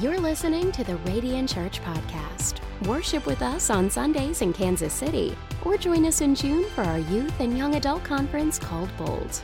You're 0.00 0.20
listening 0.20 0.70
to 0.72 0.84
the 0.84 0.94
Radiant 0.98 1.52
Church 1.52 1.82
Podcast. 1.82 2.60
Worship 2.86 3.26
with 3.26 3.42
us 3.42 3.68
on 3.68 3.90
Sundays 3.90 4.42
in 4.42 4.52
Kansas 4.52 4.92
City, 4.92 5.36
or 5.64 5.76
join 5.76 6.06
us 6.06 6.20
in 6.20 6.36
June 6.36 6.70
for 6.70 6.82
our 6.82 7.00
youth 7.00 7.40
and 7.40 7.58
young 7.58 7.74
adult 7.74 8.04
conference 8.04 8.60
called 8.60 8.88
Bold. 8.96 9.42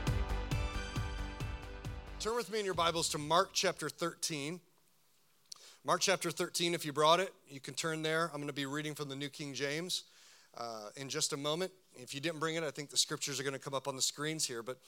Turn 2.21 2.37
with 2.37 2.53
me 2.53 2.61
in 2.61 2.65
your 2.65 2.75
Bibles 2.75 3.09
to 3.09 3.19
Mark 3.19 3.51
chapter 3.53 3.89
13. 3.89 4.61
Mark 5.85 6.01
chapter 6.01 6.31
13, 6.31 6.73
if 6.73 6.87
you 6.87 6.93
brought 6.93 7.19
it, 7.19 7.35
you 7.49 7.59
can 7.59 7.75
turn 7.75 8.03
there. 8.03 8.27
I'm 8.27 8.37
going 8.37 8.47
to 8.47 8.53
be 8.53 8.67
reading 8.67 8.95
from 8.95 9.09
the 9.09 9.17
New 9.17 9.31
King 9.31 9.55
James 9.55 10.05
uh, 10.57 10.91
in 10.95 11.09
just 11.09 11.33
a 11.33 11.37
moment. 11.37 11.73
If 11.97 12.15
you 12.15 12.21
didn't 12.21 12.39
bring 12.39 12.55
it, 12.55 12.63
I 12.63 12.71
think 12.71 12.91
the 12.91 12.97
scriptures 12.97 13.41
are 13.41 13.43
going 13.43 13.55
to 13.55 13.59
come 13.59 13.75
up 13.75 13.89
on 13.89 13.97
the 13.97 14.03
screens 14.03 14.47
here. 14.47 14.63
But 14.63 14.79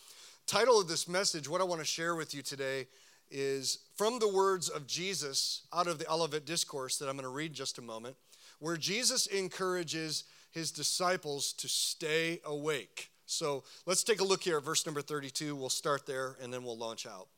title 0.47 0.81
of 0.81 0.87
this 0.87 1.09
message, 1.09 1.49
what 1.49 1.61
I 1.61 1.65
want 1.65 1.81
to 1.81 1.85
share 1.85 2.15
with 2.15 2.37
you 2.37 2.43
today 2.43 2.87
is 3.31 3.79
from 3.95 4.19
the 4.19 4.33
words 4.33 4.69
of 4.69 4.87
Jesus 4.87 5.63
out 5.73 5.87
of 5.87 5.99
the 5.99 6.11
Olivet 6.11 6.45
Discourse 6.45 6.99
that 6.99 7.09
I'm 7.09 7.17
going 7.17 7.25
to 7.25 7.29
read 7.29 7.53
just 7.53 7.79
a 7.79 7.83
moment, 7.83 8.17
where 8.59 8.77
Jesus 8.77 9.27
encourages 9.27 10.25
his 10.51 10.71
disciples 10.71 11.53
to 11.55 11.69
stay 11.69 12.41
awake. 12.45 13.11
So 13.27 13.65
let's 13.85 14.05
take 14.05 14.21
a 14.21 14.25
look 14.25 14.43
here 14.43 14.57
at 14.57 14.65
verse 14.65 14.87
number 14.87 15.03
32. 15.03 15.55
We'll 15.55 15.69
start 15.69 16.07
there 16.07 16.37
and 16.41 16.53
then 16.53 16.65
we'll 16.65 16.79
launch 16.79 17.07
out. 17.07 17.29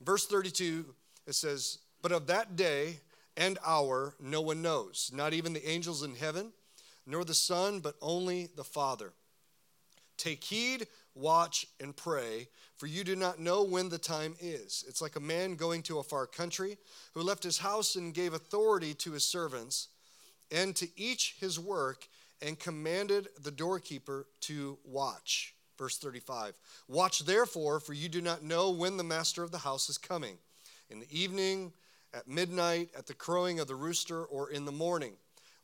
Verse 0.00 0.26
32, 0.26 0.84
it 1.26 1.34
says, 1.34 1.78
But 2.02 2.12
of 2.12 2.26
that 2.26 2.56
day 2.56 3.00
and 3.36 3.58
hour 3.64 4.14
no 4.20 4.40
one 4.40 4.62
knows, 4.62 5.10
not 5.14 5.32
even 5.32 5.52
the 5.52 5.68
angels 5.68 6.02
in 6.02 6.14
heaven, 6.14 6.52
nor 7.06 7.24
the 7.24 7.34
Son, 7.34 7.80
but 7.80 7.94
only 8.02 8.48
the 8.56 8.64
Father. 8.64 9.12
Take 10.16 10.42
heed, 10.44 10.86
watch, 11.14 11.66
and 11.80 11.96
pray, 11.96 12.48
for 12.78 12.86
you 12.86 13.04
do 13.04 13.16
not 13.16 13.40
know 13.40 13.64
when 13.64 13.88
the 13.88 13.98
time 13.98 14.34
is. 14.40 14.84
It's 14.88 15.02
like 15.02 15.16
a 15.16 15.20
man 15.20 15.56
going 15.56 15.82
to 15.82 15.98
a 15.98 16.04
far 16.04 16.26
country 16.26 16.78
who 17.12 17.22
left 17.22 17.42
his 17.42 17.58
house 17.58 17.96
and 17.96 18.14
gave 18.14 18.32
authority 18.32 18.94
to 18.94 19.12
his 19.12 19.24
servants 19.24 19.88
and 20.50 20.74
to 20.76 20.88
each 20.96 21.36
his 21.40 21.58
work 21.58 22.08
and 22.40 22.58
commanded 22.58 23.28
the 23.42 23.50
doorkeeper 23.50 24.26
to 24.42 24.78
watch. 24.84 25.54
Verse 25.76 25.98
35 25.98 26.54
Watch 26.88 27.24
therefore, 27.24 27.80
for 27.80 27.92
you 27.92 28.08
do 28.08 28.20
not 28.20 28.44
know 28.44 28.70
when 28.70 28.96
the 28.96 29.04
master 29.04 29.42
of 29.42 29.50
the 29.50 29.58
house 29.58 29.88
is 29.88 29.98
coming 29.98 30.38
in 30.88 31.00
the 31.00 31.06
evening, 31.10 31.72
at 32.14 32.26
midnight, 32.26 32.88
at 32.96 33.06
the 33.06 33.14
crowing 33.14 33.60
of 33.60 33.66
the 33.66 33.74
rooster, 33.74 34.24
or 34.24 34.50
in 34.50 34.64
the 34.64 34.72
morning, 34.72 35.12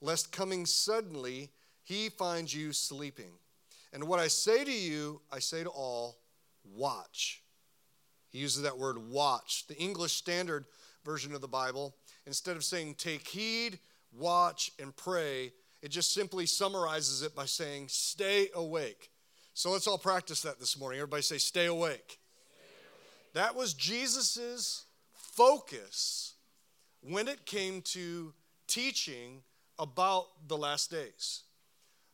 lest 0.00 0.32
coming 0.32 0.66
suddenly 0.66 1.50
he 1.84 2.08
find 2.08 2.52
you 2.52 2.72
sleeping. 2.72 3.30
And 3.92 4.04
what 4.04 4.20
I 4.20 4.28
say 4.28 4.64
to 4.64 4.72
you, 4.72 5.20
I 5.32 5.38
say 5.38 5.62
to 5.62 5.70
all, 5.70 6.16
watch. 6.64 7.42
He 8.30 8.38
uses 8.38 8.62
that 8.62 8.78
word 8.78 8.98
watch. 8.98 9.66
The 9.68 9.76
English 9.76 10.12
Standard 10.12 10.64
Version 11.04 11.34
of 11.34 11.40
the 11.40 11.48
Bible, 11.48 11.94
instead 12.26 12.56
of 12.56 12.64
saying 12.64 12.94
take 12.94 13.28
heed, 13.28 13.78
watch, 14.12 14.72
and 14.80 14.94
pray, 14.96 15.52
it 15.82 15.90
just 15.90 16.14
simply 16.14 16.46
summarizes 16.46 17.22
it 17.22 17.36
by 17.36 17.44
saying 17.44 17.88
stay 17.88 18.48
awake. 18.54 19.10
So 19.52 19.70
let's 19.70 19.86
all 19.86 19.98
practice 19.98 20.42
that 20.42 20.58
this 20.58 20.78
morning. 20.78 20.98
Everybody 20.98 21.22
say 21.22 21.38
stay 21.38 21.66
awake. 21.66 22.18
That 23.34 23.54
was 23.54 23.74
Jesus's 23.74 24.84
focus 25.12 26.34
when 27.02 27.28
it 27.28 27.44
came 27.44 27.82
to 27.82 28.32
teaching 28.66 29.42
about 29.78 30.26
the 30.48 30.56
last 30.56 30.90
days. 30.90 31.42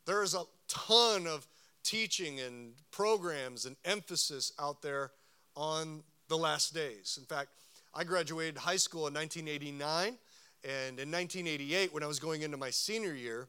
There 0.07 0.23
is 0.23 0.35
a 0.35 0.43
ton 0.67 1.27
of 1.27 1.47
teaching 1.91 2.39
and 2.39 2.73
programs 2.93 3.67
and 3.67 3.75
emphasis 3.85 4.53
out 4.61 4.81
there 4.81 5.11
on 5.57 6.05
the 6.29 6.39
last 6.39 6.73
days. 6.73 7.19
In 7.19 7.27
fact, 7.27 7.49
I 7.93 8.05
graduated 8.05 8.59
high 8.59 8.77
school 8.77 9.09
in 9.09 9.15
1989, 9.15 10.17
and 10.63 11.01
in 11.01 11.11
1988, 11.11 11.93
when 11.93 12.05
I 12.05 12.07
was 12.07 12.21
going 12.21 12.43
into 12.43 12.57
my 12.57 12.71
senior 12.71 13.13
year, 13.13 13.49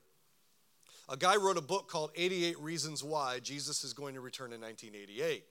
a 1.07 1.15
guy 1.15 1.35
wrote 1.35 1.57
a 1.57 1.61
book 1.61 1.87
called 1.87 2.09
88 2.15 2.57
Reasons 2.59 3.03
Why 3.03 3.37
Jesus 3.39 3.83
is 3.83 3.93
Going 3.93 4.15
to 4.15 4.21
Return 4.21 4.53
in 4.53 4.61
1988. 4.61 5.43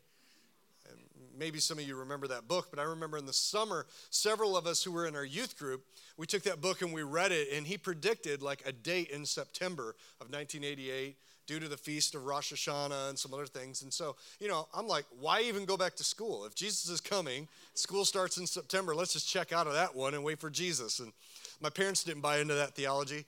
And 0.91 0.99
maybe 1.39 1.61
some 1.61 1.78
of 1.78 1.87
you 1.87 1.95
remember 1.95 2.27
that 2.27 2.49
book, 2.49 2.71
but 2.71 2.81
I 2.81 2.84
remember 2.84 3.19
in 3.19 3.27
the 3.27 3.33
summer, 3.33 3.87
several 4.11 4.57
of 4.57 4.67
us 4.67 4.83
who 4.83 4.91
were 4.91 5.07
in 5.07 5.15
our 5.15 5.25
youth 5.25 5.57
group, 5.57 5.84
we 6.17 6.27
took 6.27 6.43
that 6.43 6.61
book 6.61 6.83
and 6.83 6.93
we 6.93 7.05
read 7.05 7.31
it, 7.31 7.53
and 7.53 7.69
he 7.69 7.78
predicted 7.78 8.43
like 8.43 8.65
a 8.67 8.72
date 8.72 9.11
in 9.11 9.25
September 9.27 9.95
of 10.21 10.33
1988 10.33 11.17
due 11.50 11.59
to 11.59 11.66
the 11.66 11.77
feast 11.77 12.15
of 12.15 12.27
Rosh 12.27 12.53
Hashanah 12.53 13.09
and 13.09 13.19
some 13.19 13.34
other 13.34 13.44
things. 13.44 13.83
And 13.83 13.93
so, 13.93 14.15
you 14.38 14.47
know, 14.47 14.69
I'm 14.72 14.87
like, 14.87 15.05
why 15.19 15.41
even 15.41 15.65
go 15.65 15.77
back 15.77 15.97
to 15.97 16.05
school? 16.05 16.44
If 16.44 16.55
Jesus 16.55 16.88
is 16.88 17.00
coming, 17.00 17.49
school 17.75 18.05
starts 18.05 18.37
in 18.37 18.47
September, 18.47 18.94
let's 18.94 19.15
just 19.15 19.28
check 19.28 19.53
out 19.53 19.66
of 19.66 19.72
that 19.72 19.97
one 19.97 20.15
and 20.15 20.22
wait 20.22 20.39
for 20.39 20.49
Jesus. 20.49 21.00
And 21.00 21.12
my 21.60 21.69
parents 21.69 22.05
didn't 22.05 22.21
buy 22.21 22.39
into 22.39 22.55
that 22.55 22.77
theology, 22.77 23.25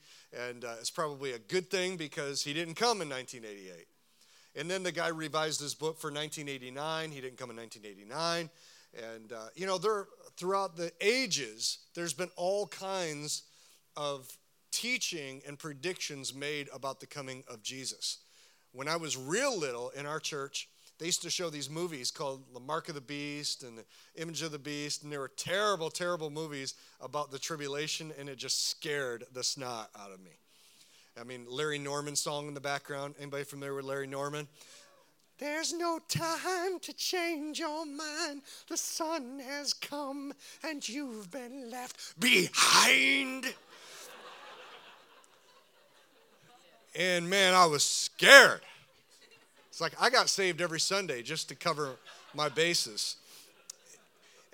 and 0.48 0.64
uh, 0.64 0.74
it's 0.78 0.88
probably 0.88 1.32
a 1.32 1.40
good 1.40 1.68
thing 1.68 1.96
because 1.96 2.44
he 2.44 2.52
didn't 2.52 2.74
come 2.74 3.02
in 3.02 3.08
1988. 3.08 3.88
And 4.54 4.70
then 4.70 4.84
the 4.84 4.92
guy 4.92 5.08
revised 5.08 5.60
his 5.60 5.74
book 5.74 5.98
for 5.98 6.12
1989. 6.12 7.10
He 7.10 7.20
didn't 7.20 7.38
come 7.38 7.50
in 7.50 7.56
1989. 7.56 8.50
And, 9.16 9.32
uh, 9.32 9.46
you 9.56 9.66
know, 9.66 9.78
there, 9.78 10.06
throughout 10.36 10.76
the 10.76 10.92
ages, 11.00 11.78
there's 11.96 12.12
been 12.12 12.30
all 12.36 12.68
kinds 12.68 13.42
of 13.96 14.28
teaching 14.72 15.42
and 15.46 15.58
predictions 15.58 16.34
made 16.34 16.68
about 16.72 16.98
the 16.98 17.06
coming 17.06 17.44
of 17.48 17.62
Jesus. 17.62 18.18
When 18.72 18.88
I 18.88 18.96
was 18.96 19.16
real 19.16 19.56
little 19.56 19.90
in 19.90 20.06
our 20.06 20.18
church, 20.18 20.68
they 20.98 21.06
used 21.06 21.22
to 21.22 21.30
show 21.30 21.50
these 21.50 21.68
movies 21.68 22.10
called 22.10 22.42
The 22.54 22.60
Mark 22.60 22.88
of 22.88 22.94
the 22.94 23.00
Beast 23.00 23.62
and 23.62 23.78
The 23.78 23.84
Image 24.16 24.42
of 24.42 24.52
the 24.52 24.58
Beast, 24.58 25.02
and 25.02 25.12
they 25.12 25.18
were 25.18 25.30
terrible, 25.36 25.90
terrible 25.90 26.30
movies 26.30 26.74
about 27.00 27.30
the 27.30 27.38
tribulation, 27.38 28.12
and 28.18 28.28
it 28.28 28.36
just 28.36 28.68
scared 28.68 29.24
the 29.32 29.42
snot 29.42 29.90
out 29.98 30.12
of 30.12 30.20
me. 30.20 30.30
I 31.20 31.24
mean, 31.24 31.46
Larry 31.48 31.78
Norman 31.78 32.16
song 32.16 32.48
in 32.48 32.54
the 32.54 32.60
background. 32.60 33.16
Anybody 33.18 33.44
familiar 33.44 33.74
with 33.74 33.84
Larry 33.84 34.06
Norman? 34.06 34.48
There's 35.38 35.72
no 35.72 35.98
time 36.08 36.78
to 36.80 36.92
change 36.92 37.58
your 37.58 37.84
mind. 37.84 38.42
The 38.68 38.76
sun 38.76 39.40
has 39.40 39.74
come 39.74 40.32
and 40.62 40.88
you've 40.88 41.30
been 41.30 41.68
left 41.68 42.18
behind. 42.20 43.52
And 46.94 47.28
man, 47.28 47.54
I 47.54 47.66
was 47.66 47.84
scared. 47.84 48.60
It's 49.68 49.80
like 49.80 49.94
I 50.00 50.10
got 50.10 50.28
saved 50.28 50.60
every 50.60 50.80
Sunday 50.80 51.22
just 51.22 51.48
to 51.48 51.54
cover 51.54 51.96
my 52.34 52.48
bases. 52.48 53.16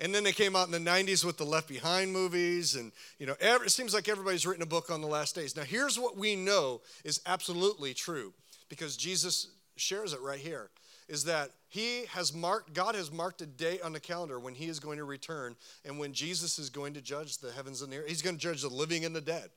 And 0.01 0.15
then 0.15 0.23
they 0.23 0.31
came 0.31 0.55
out 0.55 0.67
in 0.67 0.71
the 0.71 0.89
90s 0.89 1.25
with 1.25 1.37
the 1.37 1.43
Left 1.43 1.67
Behind 1.67 2.13
movies. 2.13 2.75
And, 2.75 2.93
you 3.17 3.25
know, 3.25 3.35
every, 3.41 3.67
it 3.67 3.71
seems 3.71 3.93
like 3.93 4.07
everybody's 4.07 4.47
written 4.47 4.63
a 4.63 4.65
book 4.65 4.89
on 4.89 5.01
the 5.01 5.07
last 5.07 5.35
days. 5.35 5.57
Now, 5.57 5.63
here's 5.63 5.99
what 5.99 6.15
we 6.15 6.37
know 6.37 6.79
is 7.03 7.19
absolutely 7.25 7.93
true 7.93 8.33
because 8.69 8.95
Jesus 8.95 9.47
shares 9.75 10.13
it 10.13 10.21
right 10.21 10.39
here 10.39 10.69
is 11.09 11.25
that 11.25 11.49
he 11.67 12.05
has 12.05 12.33
marked, 12.33 12.73
God 12.73 12.95
has 12.95 13.11
marked 13.11 13.41
a 13.41 13.45
day 13.45 13.79
on 13.83 13.91
the 13.91 13.99
calendar 13.99 14.39
when 14.39 14.53
he 14.53 14.67
is 14.67 14.79
going 14.79 14.99
to 14.99 15.03
return 15.03 15.55
and 15.83 15.99
when 15.99 16.13
Jesus 16.13 16.59
is 16.59 16.69
going 16.69 16.93
to 16.93 17.01
judge 17.01 17.39
the 17.39 17.51
heavens 17.51 17.81
and 17.81 17.91
the 17.91 17.97
earth. 17.97 18.07
He's 18.07 18.21
going 18.21 18.37
to 18.37 18.41
judge 18.41 18.61
the 18.61 18.69
living 18.69 19.03
and 19.05 19.15
the 19.15 19.21
dead. 19.21 19.49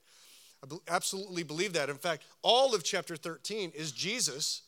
I 0.62 0.76
absolutely 0.88 1.42
believe 1.42 1.72
that. 1.72 1.90
In 1.90 1.96
fact, 1.96 2.24
all 2.42 2.74
of 2.74 2.84
chapter 2.84 3.16
13 3.16 3.72
is 3.74 3.92
Jesus 3.92 4.62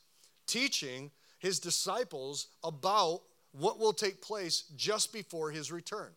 teaching 0.46 1.10
his 1.38 1.60
disciples 1.60 2.48
about 2.62 3.20
what 3.52 3.78
will 3.78 3.92
take 3.92 4.20
place 4.20 4.64
just 4.76 5.12
before 5.12 5.50
his 5.50 5.70
return. 5.70 6.10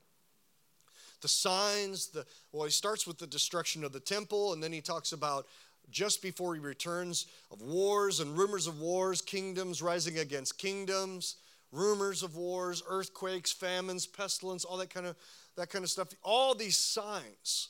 The 1.22 1.28
signs, 1.28 2.08
the 2.08 2.26
well, 2.52 2.66
he 2.66 2.72
starts 2.72 3.08
with 3.08 3.18
the 3.18 3.28
destruction 3.28 3.84
of 3.84 3.92
the 3.92 4.00
temple, 4.00 4.54
and 4.54 4.62
then 4.62 4.72
he 4.72 4.82
talks 4.82 5.12
about 5.12 5.48
just 5.90 6.22
before 6.22 6.54
he 6.54 6.60
returns 6.60 7.28
of 7.52 7.62
wars 7.62 8.20
and 8.20 8.38
rumors 8.38 8.68
of 8.68 8.80
wars, 8.80 9.22
kingdoms 9.22 9.82
rising 9.82 10.20
against 10.20 10.58
kingdoms, 10.58 11.36
rumors 11.72 12.24
of 12.24 12.36
wars, 12.36 12.84
earthquakes, 12.88 13.52
famines, 13.52 14.06
pestilence, 14.06 14.64
all 14.66 14.78
that 14.78 14.90
kind 14.90 15.06
of 15.06 15.16
that 15.56 15.70
kind 15.70 15.84
of 15.84 15.90
stuff. 15.90 16.10
All 16.24 16.54
these 16.54 16.78
signs 16.78 17.70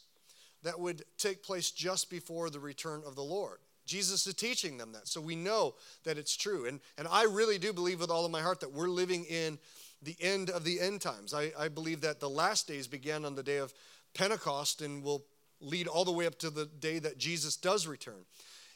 that 0.64 0.80
would 0.80 1.04
take 1.18 1.44
place 1.44 1.72
just 1.72 2.10
before 2.10 2.50
the 2.50 2.60
return 2.60 3.02
of 3.06 3.16
the 3.16 3.24
Lord. 3.24 3.60
Jesus 3.86 4.28
is 4.28 4.34
teaching 4.34 4.78
them 4.78 4.92
that. 4.92 5.08
So 5.08 5.22
we 5.22 5.36
know 5.36 5.76
that 6.04 6.18
it's 6.18 6.36
true. 6.36 6.66
And, 6.66 6.82
and 6.98 7.08
I 7.10 7.24
really 7.24 7.58
do 7.58 7.72
believe 7.72 8.02
with 8.02 8.12
all 8.12 8.26
of 8.26 8.32
my 8.32 8.42
heart 8.42 8.60
that 8.60 8.74
we're 8.74 8.90
living 8.90 9.26
in 9.26 9.58
the 10.04 10.16
end 10.20 10.50
of 10.50 10.64
the 10.64 10.80
end 10.80 11.02
times. 11.02 11.34
I, 11.34 11.52
I 11.58 11.70
believe 11.70 12.02
that 12.02 12.20
the 12.20 12.30
last 12.30 12.68
days 12.68 12.86
began 12.86 13.26
on 13.26 13.36
the 13.36 13.44
day 13.44 13.58
of 13.58 13.74
Pentecost 14.14 14.82
and 14.82 15.04
will 15.04 15.24
lead 15.60 15.88
all 15.88 16.06
the 16.06 16.12
way 16.12 16.28
up 16.28 16.38
to 16.40 16.50
the 16.50 16.66
day 16.66 17.00
that 17.00 17.18
Jesus 17.18 17.56
does 17.56 17.88
return. 17.88 18.26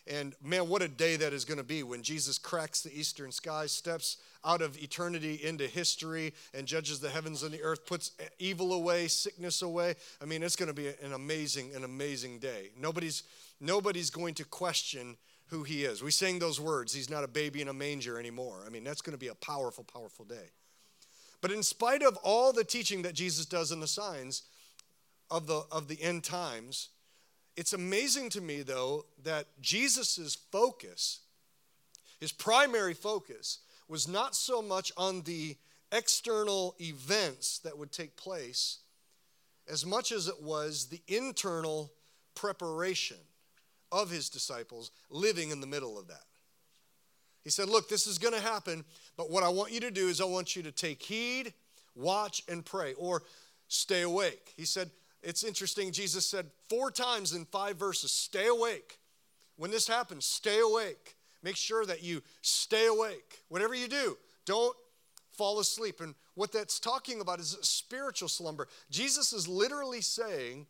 And 0.07 0.33
man, 0.43 0.67
what 0.67 0.81
a 0.81 0.87
day 0.87 1.15
that 1.17 1.31
is 1.33 1.45
going 1.45 1.59
to 1.59 1.63
be 1.63 1.83
when 1.83 2.01
Jesus 2.01 2.37
cracks 2.37 2.81
the 2.81 2.97
eastern 2.97 3.31
sky, 3.31 3.67
steps 3.67 4.17
out 4.43 4.61
of 4.61 4.81
eternity 4.81 5.39
into 5.43 5.67
history, 5.67 6.33
and 6.53 6.65
judges 6.65 6.99
the 6.99 7.09
heavens 7.09 7.43
and 7.43 7.53
the 7.53 7.61
earth, 7.61 7.85
puts 7.85 8.11
evil 8.39 8.73
away, 8.73 9.07
sickness 9.07 9.61
away. 9.61 9.95
I 10.21 10.25
mean, 10.25 10.41
it's 10.41 10.55
going 10.55 10.67
to 10.67 10.73
be 10.73 10.87
an 10.87 11.13
amazing, 11.13 11.75
an 11.75 11.83
amazing 11.83 12.39
day. 12.39 12.71
Nobody's, 12.79 13.23
nobody's 13.59 14.09
going 14.09 14.33
to 14.35 14.45
question 14.45 15.17
who 15.47 15.63
he 15.63 15.83
is. 15.83 16.01
We 16.01 16.11
sang 16.11 16.39
those 16.39 16.59
words, 16.59 16.93
he's 16.93 17.09
not 17.09 17.23
a 17.23 17.27
baby 17.27 17.61
in 17.61 17.67
a 17.67 17.73
manger 17.73 18.19
anymore. 18.19 18.63
I 18.65 18.69
mean, 18.69 18.83
that's 18.83 19.01
going 19.01 19.13
to 19.13 19.19
be 19.19 19.27
a 19.27 19.35
powerful, 19.35 19.83
powerful 19.83 20.25
day. 20.25 20.49
But 21.41 21.51
in 21.51 21.61
spite 21.61 22.03
of 22.03 22.17
all 22.23 22.53
the 22.53 22.63
teaching 22.63 23.01
that 23.03 23.13
Jesus 23.13 23.45
does 23.45 23.71
in 23.71 23.79
the 23.79 23.87
signs, 23.87 24.43
of 25.31 25.47
the, 25.47 25.63
of 25.71 25.87
the 25.87 25.99
end 26.03 26.23
times. 26.23 26.89
It's 27.57 27.73
amazing 27.73 28.29
to 28.31 28.41
me, 28.41 28.61
though, 28.61 29.05
that 29.23 29.47
Jesus' 29.61 30.37
focus, 30.51 31.19
his 32.19 32.31
primary 32.31 32.93
focus, 32.93 33.59
was 33.87 34.07
not 34.07 34.35
so 34.35 34.61
much 34.61 34.91
on 34.95 35.21
the 35.23 35.57
external 35.91 36.75
events 36.79 37.59
that 37.59 37.77
would 37.77 37.91
take 37.91 38.15
place 38.15 38.79
as 39.69 39.85
much 39.85 40.11
as 40.11 40.27
it 40.27 40.41
was 40.41 40.87
the 40.87 41.01
internal 41.07 41.91
preparation 42.35 43.17
of 43.91 44.09
his 44.09 44.29
disciples 44.29 44.91
living 45.09 45.51
in 45.51 45.59
the 45.59 45.67
middle 45.67 45.99
of 45.99 46.07
that. 46.07 46.23
He 47.43 47.49
said, 47.49 47.67
Look, 47.67 47.89
this 47.89 48.07
is 48.07 48.17
going 48.17 48.33
to 48.33 48.39
happen, 48.39 48.85
but 49.17 49.29
what 49.29 49.43
I 49.43 49.49
want 49.49 49.71
you 49.71 49.79
to 49.81 49.91
do 49.91 50.07
is 50.07 50.21
I 50.21 50.25
want 50.25 50.55
you 50.55 50.63
to 50.63 50.71
take 50.71 51.01
heed, 51.01 51.53
watch, 51.95 52.43
and 52.47 52.63
pray, 52.63 52.93
or 52.93 53.23
stay 53.67 54.03
awake. 54.03 54.53
He 54.55 54.65
said, 54.65 54.89
It's 55.23 55.43
interesting, 55.43 55.91
Jesus 55.91 56.25
said 56.25 56.47
four 56.69 56.89
times 56.89 57.33
in 57.33 57.45
five 57.45 57.77
verses, 57.77 58.11
stay 58.11 58.47
awake. 58.47 58.99
When 59.55 59.69
this 59.71 59.87
happens, 59.87 60.25
stay 60.25 60.59
awake. 60.59 61.15
Make 61.43 61.55
sure 61.55 61.85
that 61.85 62.03
you 62.03 62.21
stay 62.41 62.87
awake. 62.87 63.41
Whatever 63.49 63.75
you 63.75 63.87
do, 63.87 64.17
don't 64.45 64.75
fall 65.31 65.59
asleep. 65.59 66.01
And 66.01 66.15
what 66.35 66.51
that's 66.51 66.79
talking 66.79 67.21
about 67.21 67.39
is 67.39 67.57
spiritual 67.61 68.29
slumber. 68.29 68.67
Jesus 68.89 69.33
is 69.33 69.47
literally 69.47 70.01
saying 70.01 70.67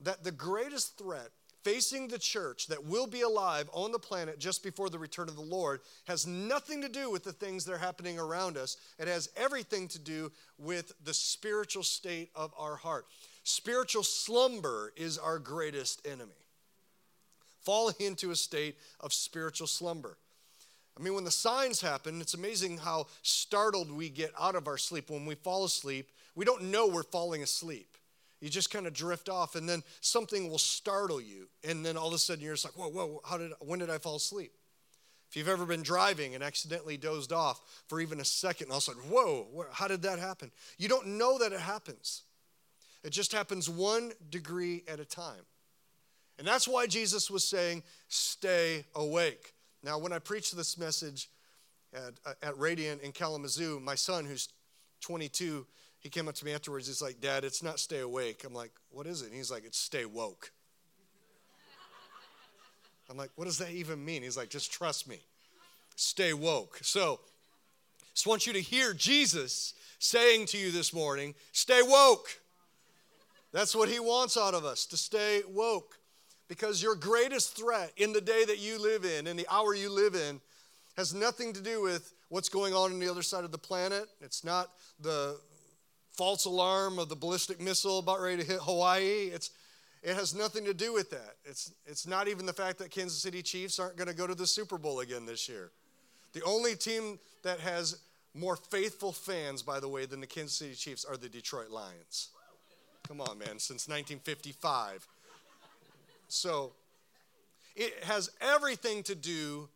that 0.00 0.24
the 0.24 0.32
greatest 0.32 0.98
threat 0.98 1.30
facing 1.66 2.06
the 2.06 2.18
church 2.18 2.68
that 2.68 2.84
will 2.84 3.08
be 3.08 3.22
alive 3.22 3.68
on 3.72 3.90
the 3.90 3.98
planet 3.98 4.38
just 4.38 4.62
before 4.62 4.88
the 4.88 4.98
return 4.98 5.28
of 5.28 5.34
the 5.34 5.42
Lord 5.42 5.80
has 6.06 6.24
nothing 6.24 6.80
to 6.82 6.88
do 6.88 7.10
with 7.10 7.24
the 7.24 7.32
things 7.32 7.64
that 7.64 7.72
are 7.72 7.78
happening 7.78 8.20
around 8.20 8.56
us. 8.56 8.76
It 9.00 9.08
has 9.08 9.30
everything 9.36 9.88
to 9.88 9.98
do 9.98 10.30
with 10.58 10.92
the 11.02 11.12
spiritual 11.12 11.82
state 11.82 12.30
of 12.36 12.54
our 12.56 12.76
heart. 12.76 13.06
Spiritual 13.48 14.02
slumber 14.02 14.92
is 14.96 15.18
our 15.18 15.38
greatest 15.38 16.04
enemy. 16.04 16.32
Falling 17.62 17.94
into 18.00 18.32
a 18.32 18.36
state 18.36 18.76
of 18.98 19.12
spiritual 19.12 19.68
slumber. 19.68 20.18
I 20.98 21.02
mean, 21.02 21.14
when 21.14 21.22
the 21.22 21.30
signs 21.30 21.80
happen, 21.80 22.20
it's 22.20 22.34
amazing 22.34 22.78
how 22.78 23.06
startled 23.22 23.92
we 23.92 24.08
get 24.08 24.32
out 24.36 24.56
of 24.56 24.66
our 24.66 24.76
sleep. 24.76 25.10
When 25.10 25.26
we 25.26 25.36
fall 25.36 25.64
asleep, 25.64 26.10
we 26.34 26.44
don't 26.44 26.72
know 26.72 26.88
we're 26.88 27.04
falling 27.04 27.44
asleep. 27.44 27.96
You 28.40 28.48
just 28.48 28.72
kind 28.72 28.84
of 28.84 28.92
drift 28.92 29.28
off, 29.28 29.54
and 29.54 29.68
then 29.68 29.84
something 30.00 30.50
will 30.50 30.58
startle 30.58 31.20
you, 31.20 31.46
and 31.62 31.86
then 31.86 31.96
all 31.96 32.08
of 32.08 32.14
a 32.14 32.18
sudden 32.18 32.42
you're 32.42 32.54
just 32.54 32.64
like, 32.64 32.74
"Whoa, 32.74 32.88
whoa! 32.88 33.20
How 33.24 33.38
did? 33.38 33.52
When 33.60 33.78
did 33.78 33.90
I 33.90 33.98
fall 33.98 34.16
asleep?" 34.16 34.58
If 35.30 35.36
you've 35.36 35.46
ever 35.46 35.66
been 35.66 35.84
driving 35.84 36.34
and 36.34 36.42
accidentally 36.42 36.96
dozed 36.96 37.32
off 37.32 37.60
for 37.86 38.00
even 38.00 38.18
a 38.18 38.24
second, 38.24 38.64
and 38.64 38.72
all 38.72 38.78
of 38.78 38.82
a 38.82 38.86
sudden, 38.86 39.02
"Whoa! 39.08 39.66
How 39.70 39.86
did 39.86 40.02
that 40.02 40.18
happen?" 40.18 40.50
You 40.78 40.88
don't 40.88 41.06
know 41.06 41.38
that 41.38 41.52
it 41.52 41.60
happens. 41.60 42.22
It 43.06 43.10
just 43.12 43.32
happens 43.32 43.70
one 43.70 44.10
degree 44.30 44.82
at 44.88 44.98
a 44.98 45.04
time, 45.04 45.46
and 46.38 46.46
that's 46.46 46.66
why 46.66 46.88
Jesus 46.88 47.30
was 47.30 47.44
saying, 47.44 47.84
"Stay 48.08 48.84
awake." 48.96 49.54
Now, 49.84 49.98
when 49.98 50.12
I 50.12 50.18
preached 50.18 50.56
this 50.56 50.76
message 50.76 51.30
at, 51.94 52.14
uh, 52.24 52.34
at 52.42 52.58
Radiant 52.58 53.02
in 53.02 53.12
Kalamazoo, 53.12 53.78
my 53.78 53.94
son, 53.94 54.24
who's 54.24 54.48
22, 55.00 55.64
he 56.00 56.08
came 56.08 56.26
up 56.26 56.34
to 56.34 56.44
me 56.44 56.52
afterwards. 56.52 56.88
He's 56.88 57.00
like, 57.00 57.20
Dad, 57.20 57.44
it's 57.44 57.62
not 57.62 57.78
stay 57.78 58.00
awake. 58.00 58.42
I'm 58.44 58.52
like, 58.52 58.72
What 58.90 59.06
is 59.06 59.22
it? 59.22 59.26
And 59.26 59.34
he's 59.34 59.50
like, 59.50 59.64
It's 59.64 59.78
stay 59.78 60.04
woke. 60.04 60.50
I'm 63.08 63.16
like, 63.16 63.30
What 63.36 63.44
does 63.44 63.58
that 63.58 63.70
even 63.70 64.04
mean? 64.04 64.24
He's 64.24 64.36
like, 64.36 64.50
Just 64.50 64.72
trust 64.72 65.08
me. 65.08 65.20
Stay 65.94 66.32
woke. 66.32 66.80
So, 66.82 67.20
just 68.12 68.26
want 68.26 68.46
you 68.46 68.52
to 68.54 68.60
hear 68.60 68.92
Jesus 68.92 69.74
saying 70.00 70.46
to 70.46 70.58
you 70.58 70.72
this 70.72 70.92
morning, 70.92 71.34
Stay 71.52 71.82
woke. 71.82 72.40
That's 73.52 73.74
what 73.74 73.88
he 73.88 74.00
wants 74.00 74.36
out 74.36 74.54
of 74.54 74.64
us, 74.64 74.86
to 74.86 74.96
stay 74.96 75.42
woke. 75.48 75.98
Because 76.48 76.82
your 76.82 76.94
greatest 76.94 77.56
threat 77.56 77.92
in 77.96 78.12
the 78.12 78.20
day 78.20 78.44
that 78.44 78.58
you 78.58 78.80
live 78.80 79.04
in, 79.04 79.26
in 79.26 79.36
the 79.36 79.46
hour 79.50 79.74
you 79.74 79.90
live 79.90 80.14
in, 80.14 80.40
has 80.96 81.12
nothing 81.12 81.52
to 81.52 81.60
do 81.60 81.82
with 81.82 82.12
what's 82.28 82.48
going 82.48 82.72
on 82.72 82.92
on 82.92 83.00
the 83.00 83.10
other 83.10 83.22
side 83.22 83.44
of 83.44 83.52
the 83.52 83.58
planet. 83.58 84.06
It's 84.20 84.44
not 84.44 84.70
the 85.00 85.38
false 86.12 86.44
alarm 86.44 86.98
of 86.98 87.08
the 87.08 87.16
ballistic 87.16 87.60
missile 87.60 87.98
about 87.98 88.20
ready 88.20 88.42
to 88.42 88.48
hit 88.48 88.60
Hawaii. 88.62 89.30
It's, 89.32 89.50
it 90.02 90.14
has 90.14 90.34
nothing 90.34 90.64
to 90.64 90.74
do 90.74 90.92
with 90.92 91.10
that. 91.10 91.34
It's, 91.44 91.72
it's 91.84 92.06
not 92.06 92.28
even 92.28 92.46
the 92.46 92.52
fact 92.52 92.78
that 92.78 92.90
Kansas 92.90 93.20
City 93.20 93.42
Chiefs 93.42 93.78
aren't 93.78 93.96
going 93.96 94.08
to 94.08 94.14
go 94.14 94.26
to 94.26 94.34
the 94.34 94.46
Super 94.46 94.78
Bowl 94.78 95.00
again 95.00 95.26
this 95.26 95.48
year. 95.48 95.70
The 96.32 96.42
only 96.42 96.74
team 96.74 97.18
that 97.42 97.60
has 97.60 97.98
more 98.34 98.56
faithful 98.56 99.12
fans, 99.12 99.62
by 99.62 99.80
the 99.80 99.88
way, 99.88 100.06
than 100.06 100.20
the 100.20 100.26
Kansas 100.26 100.56
City 100.56 100.74
Chiefs 100.74 101.04
are 101.04 101.16
the 101.16 101.28
Detroit 101.28 101.70
Lions. 101.70 102.28
Come 103.08 103.20
on, 103.20 103.38
man, 103.38 103.58
since 103.58 103.88
1955. 103.88 105.06
So 106.28 106.72
it 107.74 108.04
has 108.04 108.30
everything 108.40 109.02
to 109.04 109.14
do 109.14 109.68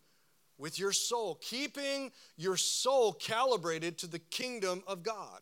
with 0.59 0.79
your 0.79 0.93
soul, 0.93 1.38
keeping 1.41 2.12
your 2.37 2.56
soul 2.56 3.12
calibrated 3.12 3.99
to 3.99 4.06
the 4.06 4.19
kingdom 4.19 4.82
of 4.87 5.03
God 5.03 5.41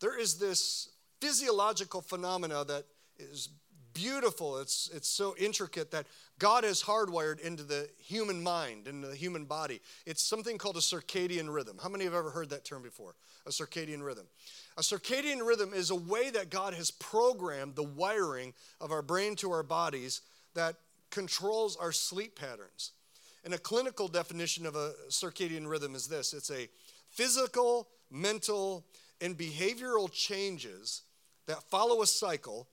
there 0.00 0.18
is 0.18 0.34
this 0.34 0.90
physiological 1.20 2.00
phenomena 2.00 2.64
that 2.64 2.84
is 3.18 3.48
beautiful. 3.94 4.58
It's, 4.58 4.90
it's 4.92 5.08
so 5.08 5.34
intricate 5.38 5.90
that 5.92 6.06
God 6.38 6.64
has 6.64 6.82
hardwired 6.82 7.40
into 7.40 7.62
the 7.62 7.88
human 7.98 8.42
mind, 8.42 8.86
into 8.86 9.08
the 9.08 9.16
human 9.16 9.46
body. 9.46 9.80
It's 10.04 10.22
something 10.22 10.58
called 10.58 10.76
a 10.76 10.80
circadian 10.80 11.52
rhythm. 11.52 11.78
How 11.82 11.88
many 11.88 12.04
have 12.04 12.14
ever 12.14 12.30
heard 12.30 12.50
that 12.50 12.64
term 12.64 12.82
before? 12.82 13.14
A 13.46 13.50
circadian 13.50 14.04
rhythm. 14.04 14.26
A 14.76 14.82
circadian 14.82 15.46
rhythm 15.46 15.72
is 15.72 15.90
a 15.90 15.96
way 15.96 16.28
that 16.30 16.50
God 16.50 16.74
has 16.74 16.90
programmed 16.90 17.74
the 17.74 17.82
wiring 17.82 18.52
of 18.80 18.92
our 18.92 19.02
brain 19.02 19.34
to 19.36 19.50
our 19.52 19.62
bodies 19.62 20.20
that 20.54 20.76
controls 21.10 21.76
our 21.76 21.92
sleep 21.92 22.38
patterns. 22.38 22.92
And 23.44 23.54
a 23.54 23.58
clinical 23.58 24.08
definition 24.08 24.66
of 24.66 24.76
a 24.76 24.92
circadian 25.08 25.68
rhythm 25.68 25.94
is 25.94 26.08
this 26.08 26.34
it's 26.34 26.50
a 26.50 26.68
physical, 27.08 27.88
mental, 28.10 28.84
and 29.20 29.38
behavioral 29.38 30.12
changes 30.12 31.02
that 31.46 31.62
follow 31.62 32.02
a 32.02 32.06
cycle, 32.06 32.68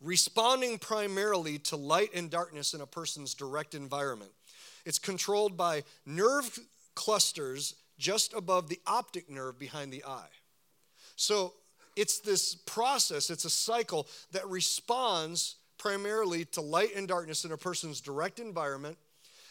responding 0.00 0.78
primarily 0.78 1.58
to 1.58 1.76
light 1.76 2.10
and 2.14 2.30
darkness 2.30 2.74
in 2.74 2.80
a 2.80 2.86
person's 2.86 3.34
direct 3.34 3.74
environment. 3.74 4.32
It's 4.84 4.98
controlled 4.98 5.56
by 5.56 5.84
nerve 6.04 6.58
clusters 6.94 7.74
just 7.98 8.34
above 8.34 8.68
the 8.68 8.80
optic 8.86 9.30
nerve 9.30 9.58
behind 9.58 9.92
the 9.92 10.04
eye. 10.04 10.28
So 11.16 11.54
it's 11.96 12.20
this 12.20 12.54
process, 12.54 13.30
it's 13.30 13.46
a 13.46 13.50
cycle 13.50 14.06
that 14.32 14.46
responds 14.48 15.56
primarily 15.78 16.44
to 16.44 16.60
light 16.60 16.94
and 16.94 17.08
darkness 17.08 17.44
in 17.44 17.52
a 17.52 17.56
person's 17.56 18.00
direct 18.00 18.38
environment. 18.38 18.98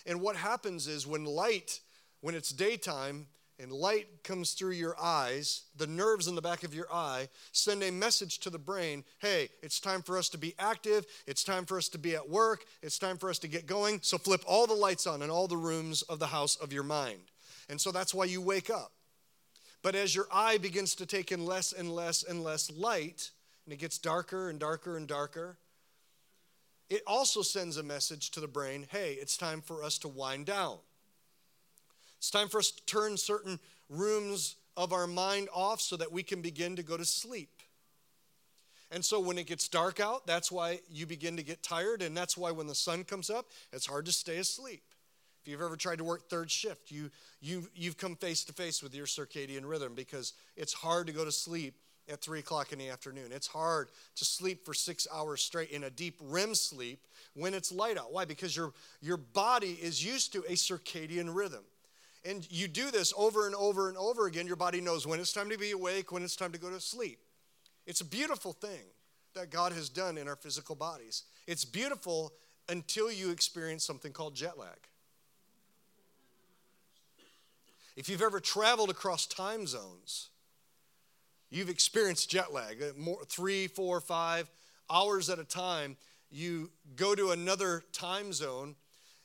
And 0.06 0.22
what 0.22 0.36
happens 0.36 0.88
is 0.88 1.08
when 1.08 1.26
light, 1.26 1.80
when 2.22 2.36
it's 2.36 2.52
daytime, 2.52 3.28
and 3.60 3.72
light 3.72 4.24
comes 4.24 4.54
through 4.54 4.72
your 4.72 4.96
eyes, 5.02 5.64
the 5.78 5.88
nerves 5.88 6.28
in 6.28 6.36
the 6.36 6.42
back 6.42 6.64
of 6.64 6.74
your 6.74 6.92
eye 6.92 7.30
send 7.52 7.84
a 7.84 7.92
message 7.92 8.40
to 8.40 8.50
the 8.50 8.60
brain 8.60 9.04
hey, 9.20 9.50
it's 9.62 9.80
time 9.80 10.02
for 10.02 10.18
us 10.18 10.30
to 10.30 10.38
be 10.38 10.54
active, 10.60 11.06
it's 11.26 11.44
time 11.44 11.66
for 11.66 11.78
us 11.78 11.88
to 11.90 11.98
be 11.98 12.16
at 12.16 12.30
work, 12.30 12.66
it's 12.82 13.00
time 13.00 13.18
for 13.18 13.30
us 13.30 13.40
to 13.40 13.48
get 13.48 13.66
going. 13.66 14.00
So 14.02 14.18
flip 14.18 14.44
all 14.46 14.68
the 14.68 14.74
lights 14.74 15.08
on 15.08 15.22
in 15.22 15.30
all 15.30 15.48
the 15.48 15.58
rooms 15.58 16.02
of 16.04 16.20
the 16.20 16.28
house 16.28 16.56
of 16.58 16.74
your 16.74 16.84
mind. 16.84 17.32
And 17.70 17.80
so 17.80 17.92
that's 17.92 18.14
why 18.14 18.26
you 18.26 18.42
wake 18.42 18.70
up. 18.70 18.92
But 19.82 19.96
as 19.96 20.16
your 20.16 20.28
eye 20.32 20.58
begins 20.58 20.96
to 20.96 21.06
take 21.06 21.32
in 21.32 21.46
less 21.46 21.72
and 21.72 21.94
less 21.94 22.24
and 22.24 22.44
less 22.44 22.72
light, 22.72 23.32
and 23.66 23.74
it 23.74 23.78
gets 23.78 23.98
darker 23.98 24.50
and 24.50 24.60
darker 24.60 24.98
and 24.98 25.08
darker, 25.08 25.58
it 26.90 27.02
also 27.08 27.42
sends 27.42 27.78
a 27.78 27.84
message 27.84 28.32
to 28.32 28.40
the 28.40 28.48
brain 28.48 28.86
hey, 28.90 29.14
it's 29.14 29.38
time 29.38 29.62
for 29.62 29.84
us 29.84 29.98
to 30.00 30.08
wind 30.08 30.46
down. 30.46 30.78
It's 32.26 32.32
time 32.32 32.48
for 32.48 32.58
us 32.58 32.72
to 32.72 32.84
turn 32.88 33.18
certain 33.18 33.60
rooms 33.88 34.56
of 34.76 34.94
our 34.94 35.06
mind 35.06 35.48
off 35.54 35.80
so 35.80 35.96
that 35.96 36.12
we 36.12 36.24
can 36.24 36.42
begin 36.42 36.76
to 36.76 36.82
go 36.82 36.98
to 36.98 37.06
sleep. 37.06 37.62
And 38.90 39.06
so 39.06 39.20
when 39.20 39.38
it 39.38 39.46
gets 39.46 39.68
dark 39.68 40.00
out, 40.00 40.26
that's 40.26 40.52
why 40.52 40.80
you 40.90 41.06
begin 41.06 41.38
to 41.38 41.44
get 41.44 41.62
tired, 41.62 42.02
and 42.02 42.18
that's 42.18 42.36
why 42.36 42.50
when 42.50 42.66
the 42.66 42.74
sun 42.74 43.04
comes 43.04 43.30
up, 43.30 43.46
it's 43.72 43.86
hard 43.86 44.08
to 44.08 44.12
stay 44.12 44.38
asleep. 44.38 44.82
If 45.44 45.52
you've 45.52 45.62
ever 45.62 45.76
tried 45.76 46.00
to 46.00 46.04
work 46.04 46.28
third 46.28 46.50
shift, 46.50 46.90
you, 46.90 47.12
you, 47.42 47.70
you've 47.76 47.98
come 47.98 48.16
face 48.16 48.44
to 48.46 48.54
face 48.54 48.82
with 48.82 48.96
your 48.96 49.06
circadian 49.06 49.62
rhythm 49.64 49.94
because 49.94 50.34
it's 50.58 50.74
hard 50.74 51.06
to 51.06 51.14
go 51.14 51.26
to 51.26 51.32
sleep 51.32 51.76
at 52.12 52.22
3 52.22 52.40
o'clock 52.40 52.74
in 52.74 52.80
the 52.80 52.90
afternoon. 52.90 53.32
It's 53.32 53.46
hard 53.46 53.90
to 54.16 54.26
sleep 54.26 54.66
for 54.66 54.74
six 54.74 55.08
hours 55.14 55.44
straight 55.44 55.70
in 55.70 55.84
a 55.84 55.92
deep 55.92 56.16
REM 56.24 56.56
sleep 56.56 57.06
when 57.36 57.54
it's 57.54 57.72
light 57.72 58.00
out. 58.00 58.12
Why? 58.12 58.26
Because 58.26 58.58
your, 58.58 58.74
your 59.00 59.18
body 59.18 59.78
is 59.80 60.04
used 60.04 60.34
to 60.34 60.40
a 60.48 60.54
circadian 60.54 61.36
rhythm 61.36 61.62
and 62.26 62.52
you 62.52 62.68
do 62.68 62.90
this 62.90 63.14
over 63.16 63.46
and 63.46 63.56
over 63.56 63.88
and 63.88 63.98
over 63.98 64.26
again, 64.26 64.48
your 64.48 64.56
body 64.56 64.82
knows 64.82 65.06
when 65.06 65.20
it's 65.20 65.32
time 65.32 65.50
to 65.50 65.58
be 65.58 65.72
awake, 65.72 66.12
when 66.12 66.24
it's 66.24 66.36
time 66.36 66.52
to 66.52 66.60
go 66.60 66.70
to 66.72 66.80
sleep. 66.80 67.20
It's 67.86 68.02
a 68.02 68.06
beautiful 68.06 68.52
thing 68.52 68.82
that 69.36 69.52
God 69.52 69.72
has 69.74 69.90
done 69.90 70.18
in 70.18 70.28
our 70.28 70.36
physical 70.36 70.76
bodies. 70.76 71.24
It's 71.46 71.64
beautiful 71.64 72.34
until 72.68 73.12
you 73.12 73.30
experience 73.30 73.86
something 73.86 74.12
called 74.12 74.36
jet 74.36 74.58
lag. 74.58 74.78
If 77.96 78.10
you've 78.10 78.24
ever 78.24 78.40
traveled 78.40 78.90
across 78.90 79.26
time 79.28 79.68
zones, 79.68 80.30
you've 81.50 81.70
experienced 81.70 82.30
jet 82.30 82.52
lag, 82.52 82.82
uh, 82.82 83.14
three, 83.28 83.68
four, 83.68 84.02
five 84.02 84.50
hours 84.90 85.30
at 85.30 85.38
a 85.38 85.44
time. 85.44 85.96
You 86.32 86.72
go 86.96 87.14
to 87.16 87.32
another 87.32 87.84
time 87.94 88.34
zone, 88.34 88.76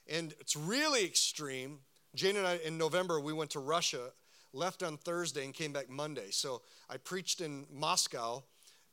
and 0.07 0.35
it's 0.38 0.54
really 0.54 1.04
extreme. 1.04 1.78
Jane 2.14 2.37
and 2.37 2.47
I, 2.47 2.57
in 2.64 2.76
November, 2.76 3.21
we 3.21 3.33
went 3.33 3.50
to 3.50 3.61
Russia, 3.61 4.11
left 4.52 4.83
on 4.83 4.97
Thursday, 4.97 5.45
and 5.45 5.55
came 5.55 5.73
back 5.73 5.88
Monday. 5.88 6.31
So 6.31 6.62
I 6.88 6.97
preached 6.97 7.40
in 7.40 7.67
Moscow 7.73 8.43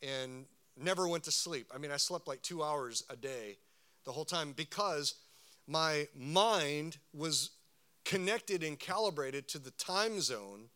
and 0.04 0.46
never 0.76 1.08
went 1.08 1.24
to 1.24 1.32
sleep. 1.32 1.72
I 1.74 1.80
mean, 1.80 1.92
I 1.92 1.98
slept 1.98 2.28
like 2.28 2.42
two 2.42 2.64
hours 2.64 3.04
a 3.10 3.16
day 3.16 3.58
the 4.06 4.12
whole 4.12 4.26
time 4.26 4.54
because 4.56 5.16
my 5.68 6.08
mind 6.16 6.98
was 7.14 7.52
connected 8.06 8.64
and 8.64 8.80
calibrated 8.80 9.48
to 9.50 9.60
the 9.60 9.72
time 9.72 10.22
zone 10.22 10.70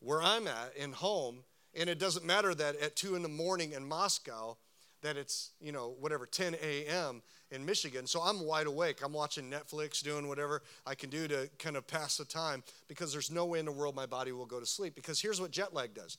where 0.00 0.22
I'm 0.22 0.46
at 0.46 0.76
in 0.76 0.92
home. 0.92 1.44
And 1.74 1.88
it 1.88 1.98
doesn't 1.98 2.24
matter 2.24 2.54
that 2.54 2.76
at 2.80 2.96
2 2.96 3.14
in 3.14 3.22
the 3.22 3.28
morning 3.28 3.72
in 3.72 3.86
Moscow, 3.86 4.58
that 5.04 5.16
it's, 5.16 5.50
you 5.60 5.70
know, 5.70 5.94
whatever, 6.00 6.26
10 6.26 6.56
a.m. 6.62 7.22
in 7.50 7.64
Michigan. 7.64 8.06
So 8.06 8.20
I'm 8.20 8.44
wide 8.44 8.66
awake. 8.66 9.00
I'm 9.04 9.12
watching 9.12 9.50
Netflix, 9.50 10.02
doing 10.02 10.28
whatever 10.28 10.62
I 10.86 10.94
can 10.94 11.10
do 11.10 11.28
to 11.28 11.48
kind 11.58 11.76
of 11.76 11.86
pass 11.86 12.16
the 12.16 12.24
time 12.24 12.62
because 12.88 13.12
there's 13.12 13.30
no 13.30 13.44
way 13.44 13.58
in 13.58 13.66
the 13.66 13.72
world 13.72 13.94
my 13.94 14.06
body 14.06 14.32
will 14.32 14.46
go 14.46 14.58
to 14.58 14.66
sleep. 14.66 14.94
Because 14.94 15.20
here's 15.20 15.40
what 15.40 15.50
jet 15.50 15.72
lag 15.72 15.94
does 15.94 16.18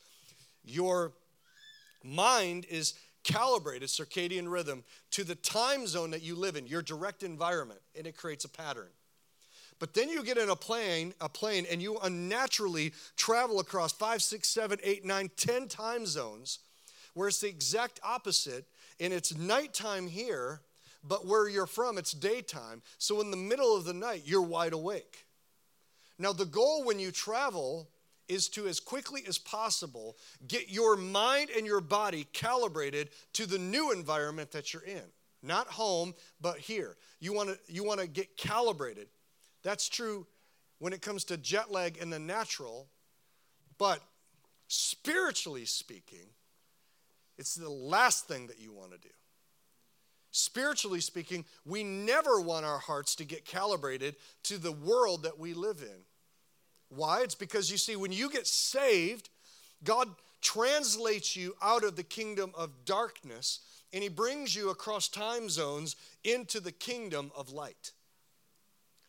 your 0.63 1.13
mind 2.04 2.65
is 2.70 2.94
calibrated 3.24 3.89
circadian 3.89 4.51
rhythm 4.51 4.84
to 5.12 5.24
the 5.24 5.36
time 5.36 5.88
zone 5.88 6.12
that 6.12 6.22
you 6.22 6.36
live 6.36 6.56
in, 6.56 6.68
your 6.68 6.82
direct 6.82 7.24
environment, 7.24 7.80
and 7.98 8.06
it 8.06 8.15
creates 8.15 8.46
a 8.46 8.50
pattern. 8.50 8.89
But 9.80 9.94
then 9.94 10.10
you 10.10 10.24
get 10.24 10.38
in 10.38 10.50
a 10.50 10.56
plane, 10.56 11.13
a 11.20 11.27
plane, 11.27 11.65
and 11.70 11.82
you 11.82 11.98
unnaturally 12.04 12.94
travel 13.18 13.60
across 13.60 13.92
five, 13.92 14.22
six, 14.22 14.48
seven, 14.48 14.77
eight, 14.84 15.04
nine, 15.04 15.30
ten 15.36 15.68
time 15.68 16.06
zones, 16.06 16.60
where 17.13 17.27
it's 17.27 17.39
the 17.39 17.50
exact 17.50 18.00
opposite, 18.04 18.65
and 19.00 19.14
it's 19.14 19.36
nighttime 19.36 20.08
here, 20.08 20.62
but 21.04 21.25
where 21.25 21.48
you're 21.48 21.68
from, 21.68 21.98
it's 21.98 22.12
daytime. 22.12 22.82
So 22.98 23.22
in 23.22 23.32
the 23.32 23.38
middle 23.38 23.75
of 23.75 23.86
the 23.86 23.94
night, 23.94 24.24
you're 24.25 24.42
wide 24.42 24.74
awake. 24.74 25.25
Now, 26.18 26.34
the 26.34 26.46
goal 26.46 26.84
when 26.84 27.00
you 27.00 27.12
travel 27.12 27.90
is 28.28 28.50
to, 28.50 28.68
as 28.68 28.80
quickly 28.80 29.24
as 29.28 29.38
possible, 29.38 30.18
get 30.48 30.70
your 30.70 30.96
mind 30.96 31.50
and 31.56 31.66
your 31.66 31.82
body 31.82 32.25
calibrated 32.34 33.10
to 33.34 33.46
the 33.46 33.60
new 33.60 33.92
environment 33.92 34.52
that 34.52 34.74
you're 34.74 34.84
in. 34.84 35.04
Not 35.44 35.68
home, 35.68 36.16
but 36.42 36.58
here. 36.58 36.98
You 37.20 37.34
want 37.34 37.50
to 37.50 37.60
you 37.72 37.84
want 37.84 38.00
to 38.00 38.08
get 38.08 38.36
calibrated. 38.36 39.08
That's 39.62 39.88
true 39.88 40.25
when 40.80 40.92
it 40.92 41.02
comes 41.02 41.24
to 41.25 41.38
jet 41.38 41.72
lag 41.72 41.98
in 41.98 42.10
the 42.10 42.20
natural, 42.20 42.88
but 43.78 44.00
spiritually 44.68 45.66
speaking, 45.66 46.28
it's 47.38 47.56
the 47.56 47.70
last 47.70 48.27
thing 48.27 48.48
that 48.48 48.60
you 48.60 48.72
want 48.72 48.92
to 48.92 48.98
do. 48.98 49.13
Spiritually 50.32 51.00
speaking, 51.00 51.46
we 51.65 51.84
never 51.84 52.42
want 52.42 52.65
our 52.65 52.77
hearts 52.77 53.15
to 53.15 53.25
get 53.25 53.46
calibrated 53.46 54.15
to 54.44 54.58
the 54.58 54.72
world 54.72 55.24
that 55.24 55.39
we 55.39 55.54
live 55.54 55.82
in. 55.82 56.04
Why? 56.89 57.22
It's 57.22 57.36
because 57.36 57.72
you 57.72 57.77
see, 57.77 57.96
when 57.96 58.12
you 58.12 58.30
get 58.30 58.46
saved, 58.46 59.30
God 59.84 60.10
translates 60.42 61.36
you 61.36 61.56
out 61.62 61.84
of 61.84 61.96
the 61.96 62.04
kingdom 62.04 62.51
of 62.56 62.86
darkness 62.86 63.62
and 63.94 64.04
He 64.04 64.10
brings 64.10 64.56
you 64.56 64.70
across 64.70 65.08
time 65.08 65.50
zones 65.50 65.96
into 66.24 66.60
the 66.60 66.72
kingdom 66.72 67.32
of 67.36 67.54
light, 67.54 67.92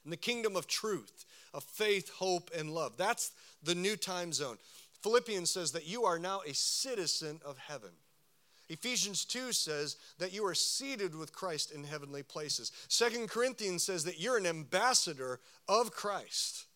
in 0.05 0.11
the 0.11 0.17
kingdom 0.17 0.55
of 0.55 0.69
truth, 0.69 1.27
of 1.53 1.65
faith, 1.65 2.09
hope, 2.11 2.51
and 2.57 2.71
love. 2.71 2.97
That's 2.97 3.33
the 3.63 3.75
new 3.75 3.97
time 3.97 4.33
zone. 4.33 4.59
Philippians 5.03 5.51
says 5.51 5.73
that 5.73 5.89
you 5.89 6.05
are 6.05 6.21
now 6.21 6.43
a 6.47 6.55
citizen 6.55 7.41
of 7.45 7.59
heaven. 7.59 7.91
Ephesians 8.69 9.25
2 9.25 9.53
says 9.53 9.97
that 10.19 10.33
you 10.33 10.45
are 10.45 10.55
seated 10.55 11.15
with 11.15 11.33
Christ 11.33 11.71
in 11.71 11.85
heavenly 11.85 12.23
places. 12.23 12.73
Second 12.89 13.29
Corinthians 13.29 13.85
says 13.85 14.05
that 14.05 14.21
you're 14.21 14.39
an 14.39 14.47
ambassador 14.47 15.41
of 15.69 15.93
Christ. 15.93 16.67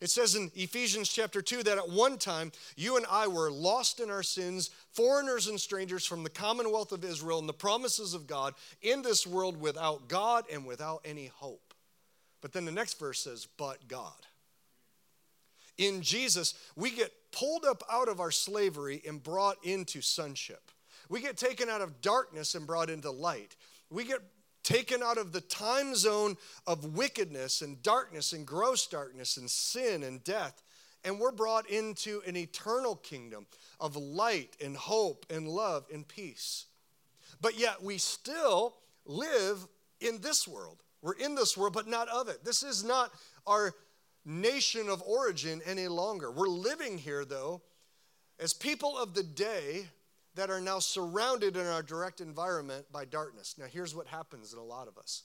It 0.00 0.10
says 0.10 0.34
in 0.34 0.50
Ephesians 0.56 1.08
chapter 1.08 1.40
2 1.40 1.62
that 1.62 1.78
at 1.78 1.88
one 1.88 2.18
time 2.18 2.50
you 2.74 2.96
and 2.96 3.06
I 3.08 3.28
were 3.28 3.52
lost 3.52 4.00
in 4.00 4.10
our 4.10 4.24
sins, 4.24 4.70
foreigners 4.90 5.46
and 5.46 5.60
strangers 5.60 6.04
from 6.04 6.24
the 6.24 6.28
commonwealth 6.28 6.90
of 6.90 7.04
Israel 7.04 7.38
and 7.38 7.48
the 7.48 7.52
promises 7.52 8.12
of 8.12 8.26
God 8.26 8.54
in 8.80 9.02
this 9.02 9.28
world 9.28 9.60
without 9.60 10.08
God 10.08 10.44
and 10.52 10.66
without 10.66 11.02
any 11.04 11.26
hope. 11.26 11.72
But 12.40 12.52
then 12.52 12.64
the 12.64 12.72
next 12.72 12.98
verse 12.98 13.20
says, 13.20 13.46
But 13.56 13.86
God. 13.86 14.26
In 15.78 16.02
Jesus, 16.02 16.54
we 16.74 16.90
get 16.90 17.12
pulled 17.30 17.64
up 17.64 17.84
out 17.88 18.08
of 18.08 18.18
our 18.18 18.32
slavery 18.32 19.02
and 19.06 19.22
brought 19.22 19.64
into 19.64 20.00
sonship. 20.00 20.71
We 21.12 21.20
get 21.20 21.36
taken 21.36 21.68
out 21.68 21.82
of 21.82 22.00
darkness 22.00 22.54
and 22.54 22.66
brought 22.66 22.88
into 22.88 23.10
light. 23.10 23.54
We 23.90 24.04
get 24.04 24.20
taken 24.62 25.02
out 25.02 25.18
of 25.18 25.30
the 25.30 25.42
time 25.42 25.94
zone 25.94 26.38
of 26.66 26.96
wickedness 26.96 27.60
and 27.60 27.82
darkness 27.82 28.32
and 28.32 28.46
gross 28.46 28.86
darkness 28.86 29.36
and 29.36 29.50
sin 29.50 30.04
and 30.04 30.24
death. 30.24 30.62
And 31.04 31.20
we're 31.20 31.30
brought 31.30 31.68
into 31.68 32.22
an 32.26 32.34
eternal 32.34 32.96
kingdom 32.96 33.44
of 33.78 33.94
light 33.94 34.56
and 34.64 34.74
hope 34.74 35.26
and 35.28 35.46
love 35.46 35.84
and 35.92 36.08
peace. 36.08 36.64
But 37.42 37.58
yet 37.58 37.82
we 37.82 37.98
still 37.98 38.76
live 39.04 39.68
in 40.00 40.18
this 40.22 40.48
world. 40.48 40.82
We're 41.02 41.12
in 41.12 41.34
this 41.34 41.58
world, 41.58 41.74
but 41.74 41.88
not 41.88 42.08
of 42.08 42.30
it. 42.30 42.42
This 42.42 42.62
is 42.62 42.84
not 42.84 43.10
our 43.46 43.74
nation 44.24 44.88
of 44.88 45.02
origin 45.02 45.60
any 45.66 45.88
longer. 45.88 46.30
We're 46.30 46.48
living 46.48 46.96
here, 46.96 47.26
though, 47.26 47.60
as 48.40 48.54
people 48.54 48.96
of 48.96 49.12
the 49.12 49.22
day 49.24 49.88
that 50.34 50.50
are 50.50 50.60
now 50.60 50.78
surrounded 50.78 51.56
in 51.56 51.66
our 51.66 51.82
direct 51.82 52.20
environment 52.20 52.86
by 52.90 53.04
darkness. 53.04 53.54
Now, 53.58 53.66
here's 53.66 53.94
what 53.94 54.06
happens 54.06 54.52
in 54.52 54.58
a 54.58 54.64
lot 54.64 54.88
of 54.88 54.96
us. 54.98 55.24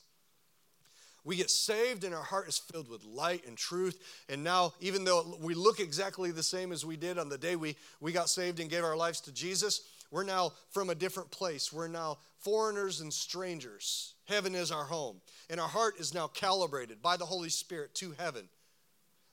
We 1.23 1.35
get 1.35 1.49
saved 1.49 2.05
and 2.05 2.15
our 2.15 2.23
heart 2.23 2.47
is 2.47 2.57
filled 2.57 2.89
with 2.89 3.03
light 3.03 3.45
and 3.45 3.57
truth. 3.57 4.01
And 4.29 4.43
now, 4.43 4.73
even 4.79 5.03
though 5.03 5.37
we 5.41 5.55
look 5.55 5.79
exactly 5.79 6.31
the 6.31 6.43
same 6.43 6.71
as 6.71 6.85
we 6.85 6.95
did 6.95 7.17
on 7.17 7.27
the 7.27 7.37
day 7.37 7.57
we, 7.57 7.75
we 7.99 8.13
got 8.13 8.29
saved 8.29 8.61
and 8.61 8.69
gave 8.69 8.83
our 8.83 8.95
lives 8.95 9.19
to 9.21 9.33
Jesus, 9.33 9.81
we're 10.09 10.23
now 10.23 10.53
from 10.69 10.89
a 10.89 10.95
different 10.95 11.29
place. 11.31 11.73
We're 11.73 11.89
now 11.89 12.19
foreigners 12.39 13.01
and 13.01 13.13
strangers. 13.13 14.13
Heaven 14.25 14.55
is 14.55 14.71
our 14.71 14.85
home. 14.85 15.19
And 15.49 15.59
our 15.59 15.67
heart 15.67 15.99
is 15.99 16.13
now 16.13 16.27
calibrated 16.27 17.01
by 17.01 17.17
the 17.17 17.25
Holy 17.25 17.49
Spirit 17.49 17.93
to 17.95 18.13
heaven. 18.17 18.47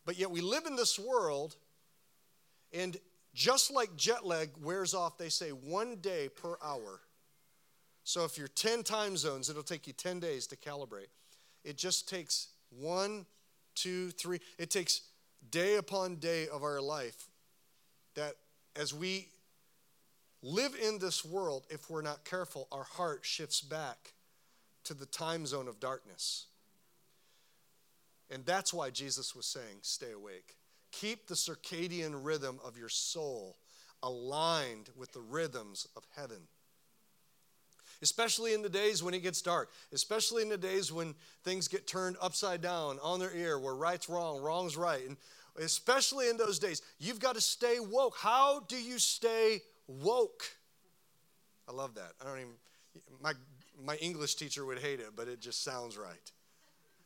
But 0.04 0.18
yet 0.18 0.30
we 0.30 0.40
live 0.40 0.66
in 0.66 0.76
this 0.76 0.98
world, 0.98 1.56
and 2.72 2.96
just 3.34 3.72
like 3.72 3.96
jet 3.96 4.24
lag 4.24 4.50
wears 4.62 4.94
off, 4.94 5.18
they 5.18 5.28
say 5.28 5.50
one 5.50 5.96
day 5.96 6.28
per 6.28 6.56
hour. 6.62 7.00
So 8.04 8.24
if 8.24 8.38
you're 8.38 8.48
10 8.48 8.82
time 8.82 9.16
zones, 9.16 9.50
it'll 9.50 9.62
take 9.62 9.86
you 9.86 9.92
10 9.92 10.20
days 10.20 10.46
to 10.48 10.56
calibrate. 10.56 11.08
It 11.64 11.76
just 11.76 12.08
takes 12.08 12.48
one, 12.70 13.26
two, 13.74 14.10
three. 14.10 14.40
It 14.58 14.70
takes 14.70 15.02
day 15.50 15.76
upon 15.76 16.16
day 16.16 16.46
of 16.48 16.62
our 16.62 16.80
life 16.80 17.28
that 18.14 18.34
as 18.76 18.94
we 18.94 19.28
live 20.42 20.74
in 20.80 20.98
this 20.98 21.24
world, 21.24 21.66
if 21.70 21.90
we're 21.90 22.02
not 22.02 22.24
careful, 22.24 22.68
our 22.70 22.84
heart 22.84 23.20
shifts 23.22 23.60
back 23.60 24.12
to 24.84 24.94
the 24.94 25.06
time 25.06 25.46
zone 25.46 25.66
of 25.66 25.80
darkness. 25.80 26.46
And 28.30 28.44
that's 28.44 28.72
why 28.72 28.90
Jesus 28.90 29.34
was 29.34 29.46
saying, 29.46 29.78
stay 29.82 30.12
awake. 30.12 30.56
Keep 31.00 31.26
the 31.26 31.34
circadian 31.34 32.24
rhythm 32.24 32.60
of 32.64 32.76
your 32.76 32.88
soul 32.88 33.56
aligned 34.02 34.90
with 34.96 35.12
the 35.12 35.20
rhythms 35.20 35.88
of 35.96 36.06
heaven. 36.14 36.42
Especially 38.02 38.52
in 38.52 38.62
the 38.62 38.68
days 38.68 39.02
when 39.02 39.14
it 39.14 39.22
gets 39.22 39.40
dark, 39.40 39.70
especially 39.92 40.42
in 40.42 40.48
the 40.48 40.58
days 40.58 40.92
when 40.92 41.14
things 41.42 41.68
get 41.68 41.86
turned 41.86 42.16
upside 42.20 42.60
down 42.60 42.98
on 43.02 43.18
their 43.18 43.34
ear, 43.34 43.58
where 43.58 43.74
right's 43.74 44.08
wrong, 44.08 44.42
wrong's 44.42 44.76
right. 44.76 45.06
And 45.06 45.16
especially 45.58 46.28
in 46.28 46.36
those 46.36 46.58
days, 46.58 46.82
you've 46.98 47.20
got 47.20 47.34
to 47.34 47.40
stay 47.40 47.78
woke. 47.80 48.16
How 48.18 48.60
do 48.68 48.76
you 48.76 48.98
stay 48.98 49.60
woke? 49.86 50.44
I 51.68 51.72
love 51.72 51.94
that. 51.94 52.12
I 52.20 52.24
don't 52.24 52.38
even, 52.38 52.52
my, 53.22 53.32
my 53.82 53.96
English 53.96 54.34
teacher 54.34 54.66
would 54.66 54.80
hate 54.80 55.00
it, 55.00 55.10
but 55.16 55.28
it 55.28 55.40
just 55.40 55.64
sounds 55.64 55.96
right. 55.96 56.30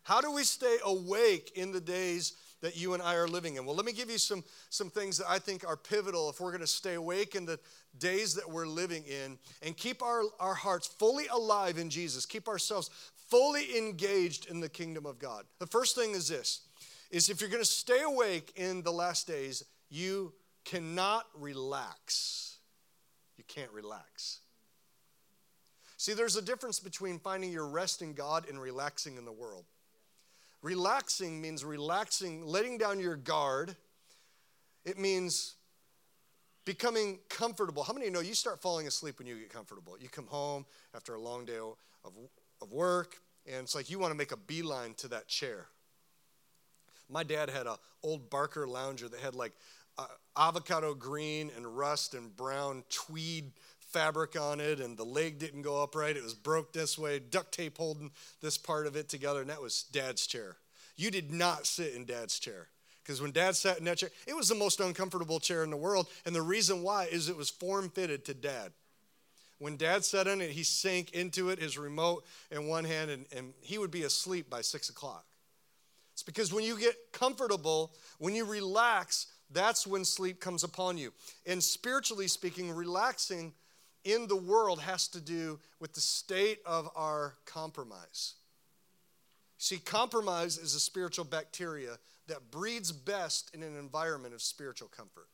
How 0.03 0.21
do 0.21 0.33
we 0.33 0.43
stay 0.43 0.79
awake 0.85 1.53
in 1.55 1.71
the 1.71 1.81
days 1.81 2.33
that 2.61 2.77
you 2.77 2.95
and 2.95 3.03
I 3.03 3.15
are 3.15 3.29
living 3.29 3.57
in. 3.57 3.65
Well, 3.65 3.77
let 3.77 3.87
me 3.87 3.93
give 3.93 4.11
you 4.11 4.19
some, 4.19 4.43
some 4.71 4.91
things 4.91 5.19
that 5.19 5.29
I 5.29 5.39
think 5.39 5.67
are 5.67 5.77
pivotal 5.77 6.29
if 6.31 6.41
we're 6.41 6.51
going 6.51 6.61
to 6.61 6.67
stay 6.67 6.95
awake 6.95 7.35
in 7.35 7.47
the 7.47 7.59
days 7.99 8.35
that 8.35 8.51
we're 8.51 8.67
living 8.67 9.05
in 9.05 9.39
and 9.63 9.77
keep 9.77 10.03
our, 10.03 10.23
our 10.41 10.55
hearts 10.55 10.87
fully 10.87 11.27
alive 11.29 11.79
in 11.79 11.91
Jesus, 11.91 12.27
keep 12.27 12.49
ourselves 12.49 12.91
fully 13.29 13.77
engaged 13.77 14.51
in 14.51 14.61
the 14.61 14.69
kingdom 14.69 15.07
of 15.07 15.19
God. 15.19 15.45
The 15.59 15.67
first 15.67 15.95
thing 15.95 16.13
is 16.13 16.29
this 16.29 16.63
is 17.11 17.31
if 17.31 17.41
you're 17.41 17.51
going 17.51 17.63
to 17.63 17.69
stay 17.69 18.03
awake 18.03 18.53
in 18.57 18.83
the 18.83 18.93
last 18.93 19.27
days, 19.27 19.65
you 19.89 20.33
cannot 20.65 21.25
relax. 21.35 22.59
You 23.39 23.45
can't 23.49 23.71
relax. 23.73 24.41
See, 25.97 26.13
there's 26.13 26.37
a 26.37 26.43
difference 26.43 26.79
between 26.79 27.19
finding 27.19 27.51
your 27.51 27.67
rest 27.67 28.03
in 28.03 28.13
God 28.13 28.49
and 28.49 28.61
relaxing 28.61 29.17
in 29.17 29.25
the 29.25 29.33
world. 29.33 29.65
Relaxing 30.63 31.41
means 31.41 31.65
relaxing, 31.65 32.45
letting 32.45 32.79
down 32.79 32.99
your 32.99 33.17
guard. 33.17 33.77
It 34.85 34.99
means 34.99 35.57
becoming 36.65 37.21
comfortable. 37.29 37.83
How 37.83 37.93
many 37.93 38.07
of 38.07 38.11
you 38.11 38.15
know 38.15 38.21
you 38.21 38.35
start 38.35 38.61
falling 38.61 38.87
asleep 38.87 39.19
when 39.19 39.27
you 39.27 39.39
get 39.39 39.53
comfortable? 39.53 39.97
You 40.01 40.09
come 40.09 40.27
home 40.27 40.67
after 40.95 41.15
a 41.15 41.21
long 41.21 41.45
day 41.45 41.59
of, 41.59 42.13
of 42.61 42.73
work, 42.73 43.17
and 43.47 43.63
it's 43.63 43.75
like 43.75 43.89
you 43.89 43.99
want 43.99 44.11
to 44.11 44.19
make 44.19 44.33
a 44.33 44.37
beeline 44.37 44.95
to 44.95 45.09
that 45.09 45.29
chair. 45.29 45.67
My 47.09 47.23
dad 47.23 47.49
had 47.49 47.67
a 47.67 47.79
old 48.03 48.29
Barcalounger 48.29 49.11
that 49.11 49.21
had 49.21 49.35
like 49.35 49.53
uh, 49.97 50.07
avocado 50.37 50.95
green 50.95 51.51
and 51.57 51.67
rust 51.77 52.15
and 52.15 52.35
brown 52.37 52.85
tweed 52.91 53.53
fabric 53.89 54.39
on 54.39 54.61
it, 54.61 54.81
and 54.81 54.97
the 54.97 55.05
leg 55.05 55.39
didn't 55.39 55.63
go 55.63 55.83
upright. 55.83 56.17
It 56.17 56.23
was 56.23 56.35
broke 56.35 56.73
this 56.73 56.99
way, 56.99 57.19
duct 57.19 57.53
tape 57.53 57.79
holding 57.79 58.11
this 58.41 58.59
part 58.59 58.87
of 58.87 58.97
it 58.97 59.09
together, 59.09 59.41
and 59.41 59.51
that 59.51 59.63
was 59.63 59.85
dad's 59.85 60.27
chair. 60.27 60.57
You 60.97 61.11
did 61.11 61.33
not 61.33 61.67
sit 61.67 61.95
in 61.95 62.05
dad's 62.05 62.39
chair. 62.39 62.69
Because 63.03 63.23
when 63.23 63.31
dad 63.31 63.57
sat 63.57 63.79
in 63.79 63.87
that 63.87 63.97
chair, 63.97 64.11
it 64.27 64.37
was 64.37 64.51
the 64.51 64.55
most 64.55 64.81
uncomfortable 64.81 65.41
chair 65.41 65.65
in 65.65 65.71
the 65.71 65.79
world. 65.79 66.09
And 66.27 66.35
the 66.35 66.43
reason 66.43 66.83
why 66.83 67.07
is 67.07 67.31
it 67.31 67.37
was 67.39 67.49
form 67.49 67.89
fitted 67.89 68.27
to 68.27 68.35
dad. 68.35 68.73
When 69.59 69.79
dad 69.79 70.05
sat 70.05 70.27
in 70.27 70.43
it, 70.43 70.51
he 70.51 70.63
sank 70.63 71.13
into 71.13 71.49
it, 71.49 71.59
his 71.59 71.79
remote 71.79 72.27
in 72.51 72.67
one 72.67 72.85
hand, 72.85 73.11
and, 73.11 73.25
and 73.35 73.55
he 73.63 73.79
would 73.79 73.91
be 73.91 74.03
asleep 74.03 74.51
by 74.51 74.61
six 74.61 74.91
o'clock. 74.91 75.25
It's 76.13 76.23
because 76.23 76.53
when 76.53 76.65
you 76.65 76.79
get 76.79 76.97
comfortable, 77.13 77.95
when 78.19 78.35
you 78.35 78.45
relax, 78.45 79.29
that's 79.51 79.87
when 79.87 80.05
sleep 80.05 80.39
comes 80.39 80.63
upon 80.63 80.99
you. 80.99 81.13
And 81.47 81.63
spiritually 81.63 82.29
speaking, 82.29 82.71
relaxing 82.71 83.55
in 84.09 84.27
the 84.27 84.37
world 84.37 84.81
has 84.81 85.09
to 85.09 85.21
do 85.21 85.59
with 85.81 85.93
the 85.93 86.01
state 86.01 86.61
of 86.65 86.89
our 86.97 87.35
compromise. 87.45 88.35
See, 89.59 89.79
compromise 89.79 90.57
is 90.57 90.75
a 90.75 90.81
spiritual 90.81 91.25
bacteria 91.25 91.99
that 92.29 92.51
breeds 92.51 92.93
best 92.93 93.51
in 93.55 93.63
an 93.63 93.77
environment 93.77 94.35
of 94.35 94.41
spiritual 94.41 94.89
comfort. 94.89 95.29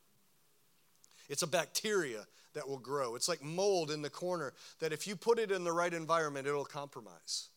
It's 1.29 1.43
a 1.43 1.47
bacteria 1.47 2.25
that 2.53 2.67
will 2.67 2.79
grow. 2.79 3.15
It's 3.15 3.29
like 3.29 3.43
mold 3.43 3.91
in 3.91 4.01
the 4.01 4.09
corner 4.09 4.53
that 4.79 4.93
if 4.93 5.07
you 5.07 5.15
put 5.15 5.39
it 5.39 5.51
in 5.51 5.63
the 5.63 5.71
right 5.71 5.93
environment, 5.93 6.47
it'll 6.47 6.65
compromise. 6.65 7.49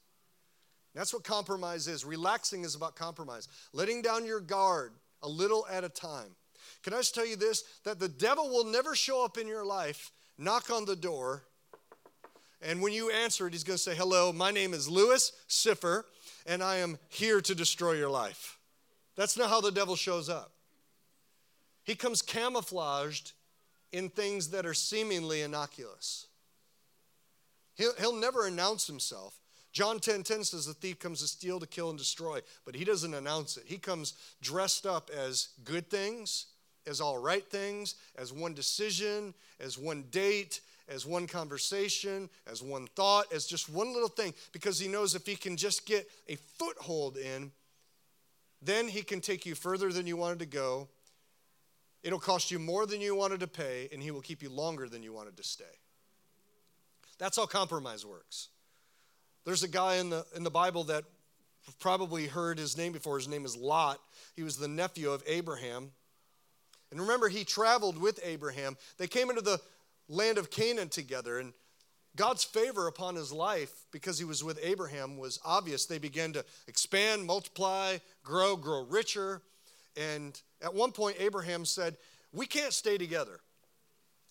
That's 0.95 1.13
what 1.13 1.25
compromise 1.25 1.89
is. 1.89 2.05
Relaxing 2.05 2.65
is 2.65 2.75
about 2.75 2.97
compromise, 2.97 3.49
letting 3.73 4.03
down 4.03 4.25
your 4.25 4.41
guard 4.41 4.93
a 5.23 5.29
little 5.29 5.67
at 5.71 5.85
a 5.85 5.89
time. 5.89 6.35
Can 6.83 6.93
I 6.93 6.99
just 6.99 7.15
tell 7.15 7.27
you 7.27 7.37
this? 7.37 7.65
That 7.85 7.99
the 7.99 8.09
devil 8.09 8.49
will 8.49 8.65
never 8.65 8.95
show 8.95 9.25
up 9.25 9.39
in 9.39 9.47
your 9.47 9.65
life, 9.65 10.11
knock 10.39 10.71
on 10.71 10.85
the 10.85 10.97
door, 10.97 11.43
and 12.63 12.81
when 12.81 12.93
you 12.93 13.11
answer 13.11 13.47
it, 13.47 13.53
he's 13.53 13.65
going 13.65 13.77
to 13.77 13.83
say, 13.83 13.95
Hello, 13.95 14.33
my 14.33 14.51
name 14.51 14.73
is 14.73 14.89
Lewis 14.89 15.33
Siffer, 15.49 16.07
and 16.47 16.63
I 16.63 16.77
am 16.77 16.99
here 17.09 17.41
to 17.41 17.55
destroy 17.55 17.93
your 17.93 18.11
life. 18.11 18.59
That's 19.17 19.37
not 19.37 19.51
how 19.51 19.61
the 19.61 19.73
devil 19.73 19.97
shows 19.97 20.29
up. 20.29 20.53
He 21.85 21.95
comes 21.95 22.23
camouflaged 22.23 23.33
in 23.93 24.11
things 24.11 24.51
that 24.51 24.67
are 24.67 24.75
seemingly 24.75 25.43
innocuous. 25.43 26.27
He'll, 27.75 27.95
he'll 27.99 28.17
never 28.17 28.47
announce 28.47 28.87
himself. 28.87 29.41
John 29.73 30.01
10 30.01 30.23
10 30.23 30.45
says 30.45 30.67
the 30.67 30.75
thief 30.75 30.99
comes 30.99 31.21
to 31.21 31.29
steal, 31.29 31.61
to 31.61 31.67
kill, 31.67 31.91
and 31.91 31.99
destroy, 31.99 32.41
but 32.65 32.75
he 32.75 32.85
doesn't 32.85 33.15
announce 33.15 33.57
it. 33.57 33.65
He 33.67 33.79
comes 33.79 34.15
dressed 34.43 34.87
up 34.87 35.11
as 35.17 35.49
good 35.65 35.89
things, 35.89 36.47
as 36.89 37.01
all 37.01 37.19
right 37.19 37.47
things, 37.47 37.95
as 38.17 38.33
one 38.33 38.55
decision, 38.55 39.35
as 39.61 39.79
one 39.79 40.05
date, 40.11 40.61
as 40.89 41.05
one 41.05 41.27
conversation, 41.27 42.31
as 42.51 42.63
one 42.63 42.87
thought, 42.97 43.33
as 43.33 43.47
just 43.47 43.69
one 43.69 43.93
little 43.93 44.09
thing, 44.09 44.33
because 44.53 44.79
he 44.79 44.89
knows 44.89 45.15
if 45.15 45.27
he 45.27 45.37
can 45.37 45.57
just 45.57 45.87
get 45.87 46.09
a 46.29 46.37
foothold 46.37 47.17
in, 47.17 47.53
then 48.63 48.89
he 48.89 49.03
can 49.03 49.21
take 49.21 49.47
you 49.47 49.55
further 49.55 49.93
than 49.93 50.07
you 50.07 50.17
wanted 50.17 50.39
to 50.39 50.47
go. 50.47 50.89
It'll 52.03 52.19
cost 52.19 52.51
you 52.51 52.59
more 52.59 52.87
than 52.87 53.01
you 53.01 53.15
wanted 53.15 53.41
to 53.41 53.47
pay, 53.47 53.89
and 53.93 54.03
he 54.03 54.11
will 54.11 54.21
keep 54.21 54.43
you 54.43 54.51
longer 54.51 54.89
than 54.89 55.03
you 55.03 55.13
wanted 55.13 55.37
to 55.37 55.43
stay. 55.43 55.65
That's 57.19 57.37
how 57.37 57.47
compromise 57.47 58.07
works. 58.07 58.49
There's 59.45 59.63
a 59.63 59.69
guy 59.69 59.97
in 59.97 60.11
the, 60.11 60.25
in 60.35 60.45
the 60.45 60.51
Bible 60.51 60.85
that 60.85 61.05
probably 61.81 62.27
heard 62.27 62.59
his 62.59 62.77
name 62.77 62.93
before. 62.93 63.19
His 63.19 63.29
name 63.29 63.45
is 63.45 63.57
Lot. 63.57 64.01
He 64.37 64.43
was 64.43 64.57
the 64.57 64.69
nephew 64.69 65.11
of 65.11 65.23
Abraham. 65.27 65.91
And 66.91 67.01
remember, 67.01 67.29
he 67.29 67.45
traveled 67.45 67.99
with 67.99 68.21
Abraham. 68.23 68.77
They 68.97 69.07
came 69.07 69.31
into 69.31 69.43
the 69.43 69.61
land 70.09 70.39
of 70.39 70.51
Canaan 70.51 70.89
together, 70.89 71.39
and 71.39 71.53
God's 72.17 72.45
favor 72.45 72.87
upon 72.87 73.15
his 73.15 73.31
life, 73.31 73.85
because 73.93 74.19
he 74.19 74.25
was 74.25 74.43
with 74.43 74.59
Abraham, 74.63 75.19
was 75.19 75.39
obvious. 75.45 75.87
They 75.87 75.99
began 75.99 76.33
to 76.33 76.45
expand, 76.67 77.25
multiply, 77.25 77.99
grow, 78.25 78.57
grow 78.57 78.85
richer. 78.85 79.43
And 79.97 80.41
at 80.63 80.75
one 80.75 80.93
point, 80.93 81.17
Abraham 81.21 81.65
said, 81.65 81.97
We 82.33 82.47
can't 82.47 82.73
stay 82.73 82.99
together. 82.99 83.41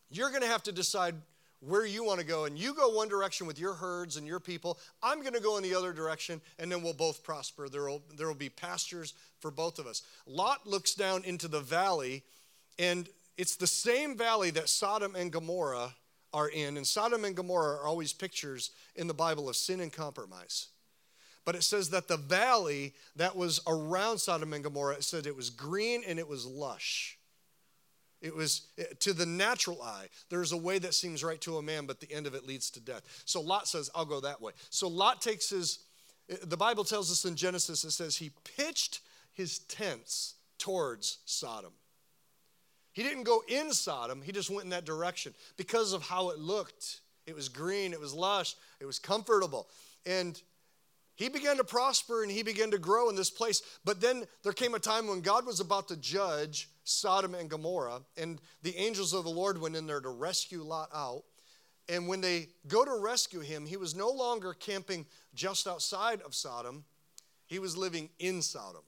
You're 0.09 0.29
going 0.29 0.41
to 0.41 0.47
have 0.47 0.63
to 0.63 0.71
decide 0.71 1.15
where 1.59 1.85
you 1.85 2.03
want 2.03 2.19
to 2.19 2.25
go. 2.25 2.45
And 2.45 2.57
you 2.57 2.73
go 2.73 2.89
one 2.89 3.07
direction 3.07 3.47
with 3.47 3.59
your 3.59 3.73
herds 3.73 4.17
and 4.17 4.27
your 4.27 4.39
people. 4.39 4.79
I'm 5.01 5.21
going 5.21 5.33
to 5.33 5.41
go 5.41 5.57
in 5.57 5.63
the 5.63 5.75
other 5.75 5.93
direction, 5.93 6.41
and 6.59 6.71
then 6.71 6.81
we'll 6.83 6.93
both 6.93 7.23
prosper. 7.23 7.69
There 7.69 7.87
will, 7.87 8.03
there 8.15 8.27
will 8.27 8.35
be 8.35 8.49
pastures 8.49 9.13
for 9.39 9.51
both 9.51 9.79
of 9.79 9.87
us. 9.87 10.03
Lot 10.25 10.67
looks 10.67 10.93
down 10.93 11.23
into 11.23 11.47
the 11.47 11.59
valley, 11.59 12.23
and 12.79 13.09
it's 13.37 13.55
the 13.55 13.67
same 13.67 14.17
valley 14.17 14.49
that 14.51 14.69
Sodom 14.69 15.15
and 15.15 15.31
Gomorrah 15.31 15.93
are 16.33 16.49
in. 16.49 16.77
And 16.77 16.85
Sodom 16.85 17.23
and 17.25 17.35
Gomorrah 17.35 17.77
are 17.77 17.87
always 17.87 18.13
pictures 18.13 18.71
in 18.95 19.07
the 19.07 19.13
Bible 19.13 19.47
of 19.49 19.55
sin 19.55 19.79
and 19.79 19.93
compromise. 19.93 20.67
But 21.45 21.55
it 21.55 21.63
says 21.63 21.91
that 21.91 22.07
the 22.07 22.17
valley 22.17 22.93
that 23.15 23.35
was 23.35 23.61
around 23.67 24.17
Sodom 24.17 24.53
and 24.53 24.63
Gomorrah, 24.63 24.95
it 24.95 25.03
said 25.03 25.25
it 25.25 25.35
was 25.35 25.49
green 25.49 26.03
and 26.05 26.19
it 26.19 26.27
was 26.27 26.45
lush. 26.45 27.17
It 28.21 28.35
was 28.35 28.67
to 28.99 29.13
the 29.13 29.25
natural 29.25 29.81
eye. 29.81 30.07
There's 30.29 30.51
a 30.51 30.57
way 30.57 30.79
that 30.79 30.93
seems 30.93 31.23
right 31.23 31.39
to 31.41 31.57
a 31.57 31.61
man, 31.61 31.85
but 31.85 31.99
the 31.99 32.11
end 32.11 32.25
of 32.25 32.33
it 32.33 32.45
leads 32.45 32.71
to 32.71 32.79
death. 32.79 33.03
So 33.25 33.39
Lot 33.39 33.67
says, 33.67 33.89
I'll 33.93 34.05
go 34.05 34.19
that 34.21 34.41
way. 34.41 34.53
So 34.71 34.87
Lot 34.87 35.21
takes 35.21 35.49
his, 35.51 35.79
the 36.43 36.57
Bible 36.57 36.83
tells 36.83 37.11
us 37.11 37.25
in 37.25 37.35
Genesis, 37.35 37.83
it 37.83 37.91
says 37.91 38.17
he 38.17 38.31
pitched 38.57 39.01
his 39.33 39.59
tents 39.59 40.33
towards 40.57 41.19
Sodom. 41.25 41.73
He 42.97 43.03
didn't 43.03 43.25
go 43.25 43.43
in 43.47 43.73
Sodom, 43.73 44.23
he 44.23 44.31
just 44.31 44.49
went 44.49 44.63
in 44.63 44.71
that 44.71 44.83
direction 44.83 45.35
because 45.55 45.93
of 45.93 46.01
how 46.01 46.31
it 46.31 46.39
looked. 46.39 47.01
It 47.27 47.35
was 47.35 47.47
green, 47.47 47.93
it 47.93 47.99
was 47.99 48.11
lush, 48.11 48.55
it 48.79 48.85
was 48.85 48.97
comfortable. 48.97 49.69
And 50.07 50.41
he 51.13 51.29
began 51.29 51.57
to 51.57 51.63
prosper 51.63 52.23
and 52.23 52.31
he 52.31 52.41
began 52.41 52.71
to 52.71 52.79
grow 52.79 53.07
in 53.09 53.15
this 53.15 53.29
place. 53.29 53.61
But 53.85 54.01
then 54.01 54.23
there 54.41 54.51
came 54.51 54.73
a 54.73 54.79
time 54.79 55.05
when 55.05 55.21
God 55.21 55.45
was 55.45 55.59
about 55.59 55.89
to 55.89 55.95
judge 55.95 56.69
Sodom 56.85 57.35
and 57.35 57.47
Gomorrah, 57.47 58.01
and 58.17 58.41
the 58.63 58.75
angels 58.75 59.13
of 59.13 59.25
the 59.25 59.29
Lord 59.29 59.61
went 59.61 59.75
in 59.75 59.85
there 59.85 60.01
to 60.01 60.09
rescue 60.09 60.63
Lot 60.63 60.89
out. 60.91 61.21
And 61.87 62.07
when 62.07 62.19
they 62.19 62.47
go 62.67 62.83
to 62.83 62.99
rescue 62.99 63.41
him, 63.41 63.67
he 63.67 63.77
was 63.77 63.93
no 63.93 64.09
longer 64.09 64.55
camping 64.55 65.05
just 65.35 65.67
outside 65.67 66.21
of 66.21 66.33
Sodom, 66.33 66.83
he 67.45 67.59
was 67.59 67.77
living 67.77 68.09
in 68.17 68.41
Sodom. 68.41 68.81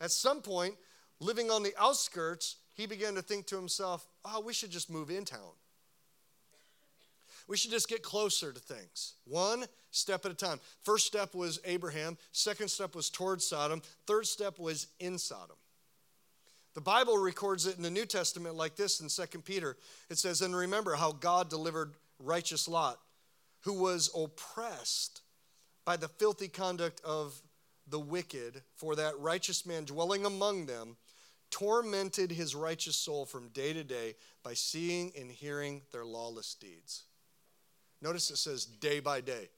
At 0.00 0.12
some 0.12 0.42
point, 0.42 0.76
living 1.20 1.50
on 1.50 1.62
the 1.62 1.74
outskirts, 1.78 2.56
he 2.74 2.86
began 2.86 3.14
to 3.14 3.22
think 3.22 3.46
to 3.46 3.56
himself, 3.56 4.06
oh, 4.24 4.40
we 4.40 4.52
should 4.52 4.70
just 4.70 4.90
move 4.90 5.10
in 5.10 5.24
town. 5.24 5.40
We 7.48 7.56
should 7.56 7.70
just 7.70 7.88
get 7.88 8.02
closer 8.02 8.52
to 8.52 8.58
things. 8.58 9.14
One 9.24 9.64
step 9.90 10.24
at 10.24 10.32
a 10.32 10.34
time. 10.34 10.58
First 10.82 11.06
step 11.06 11.34
was 11.34 11.60
Abraham, 11.64 12.18
second 12.32 12.68
step 12.68 12.94
was 12.94 13.08
towards 13.08 13.46
Sodom, 13.46 13.82
third 14.06 14.26
step 14.26 14.58
was 14.58 14.88
in 14.98 15.18
Sodom. 15.18 15.56
The 16.74 16.80
Bible 16.82 17.16
records 17.16 17.66
it 17.66 17.76
in 17.76 17.82
the 17.82 17.90
New 17.90 18.04
Testament 18.04 18.54
like 18.54 18.76
this 18.76 19.00
in 19.00 19.08
2 19.08 19.38
Peter. 19.40 19.78
It 20.10 20.18
says, 20.18 20.42
And 20.42 20.54
remember 20.54 20.94
how 20.94 21.12
God 21.12 21.48
delivered 21.48 21.94
righteous 22.18 22.68
Lot, 22.68 22.98
who 23.62 23.72
was 23.72 24.10
oppressed 24.14 25.22
by 25.86 25.96
the 25.96 26.08
filthy 26.08 26.48
conduct 26.48 27.00
of 27.02 27.40
the 27.88 28.00
wicked, 28.00 28.62
for 28.74 28.96
that 28.96 29.18
righteous 29.18 29.64
man 29.64 29.84
dwelling 29.84 30.26
among 30.26 30.66
them 30.66 30.96
tormented 31.50 32.30
his 32.30 32.54
righteous 32.54 32.96
soul 32.96 33.24
from 33.24 33.48
day 33.48 33.72
to 33.72 33.84
day 33.84 34.14
by 34.42 34.54
seeing 34.54 35.12
and 35.18 35.30
hearing 35.30 35.82
their 35.92 36.04
lawless 36.04 36.54
deeds. 36.54 37.04
Notice 38.02 38.30
it 38.30 38.36
says 38.36 38.64
day 38.64 39.00
by 39.00 39.20
day. 39.20 39.48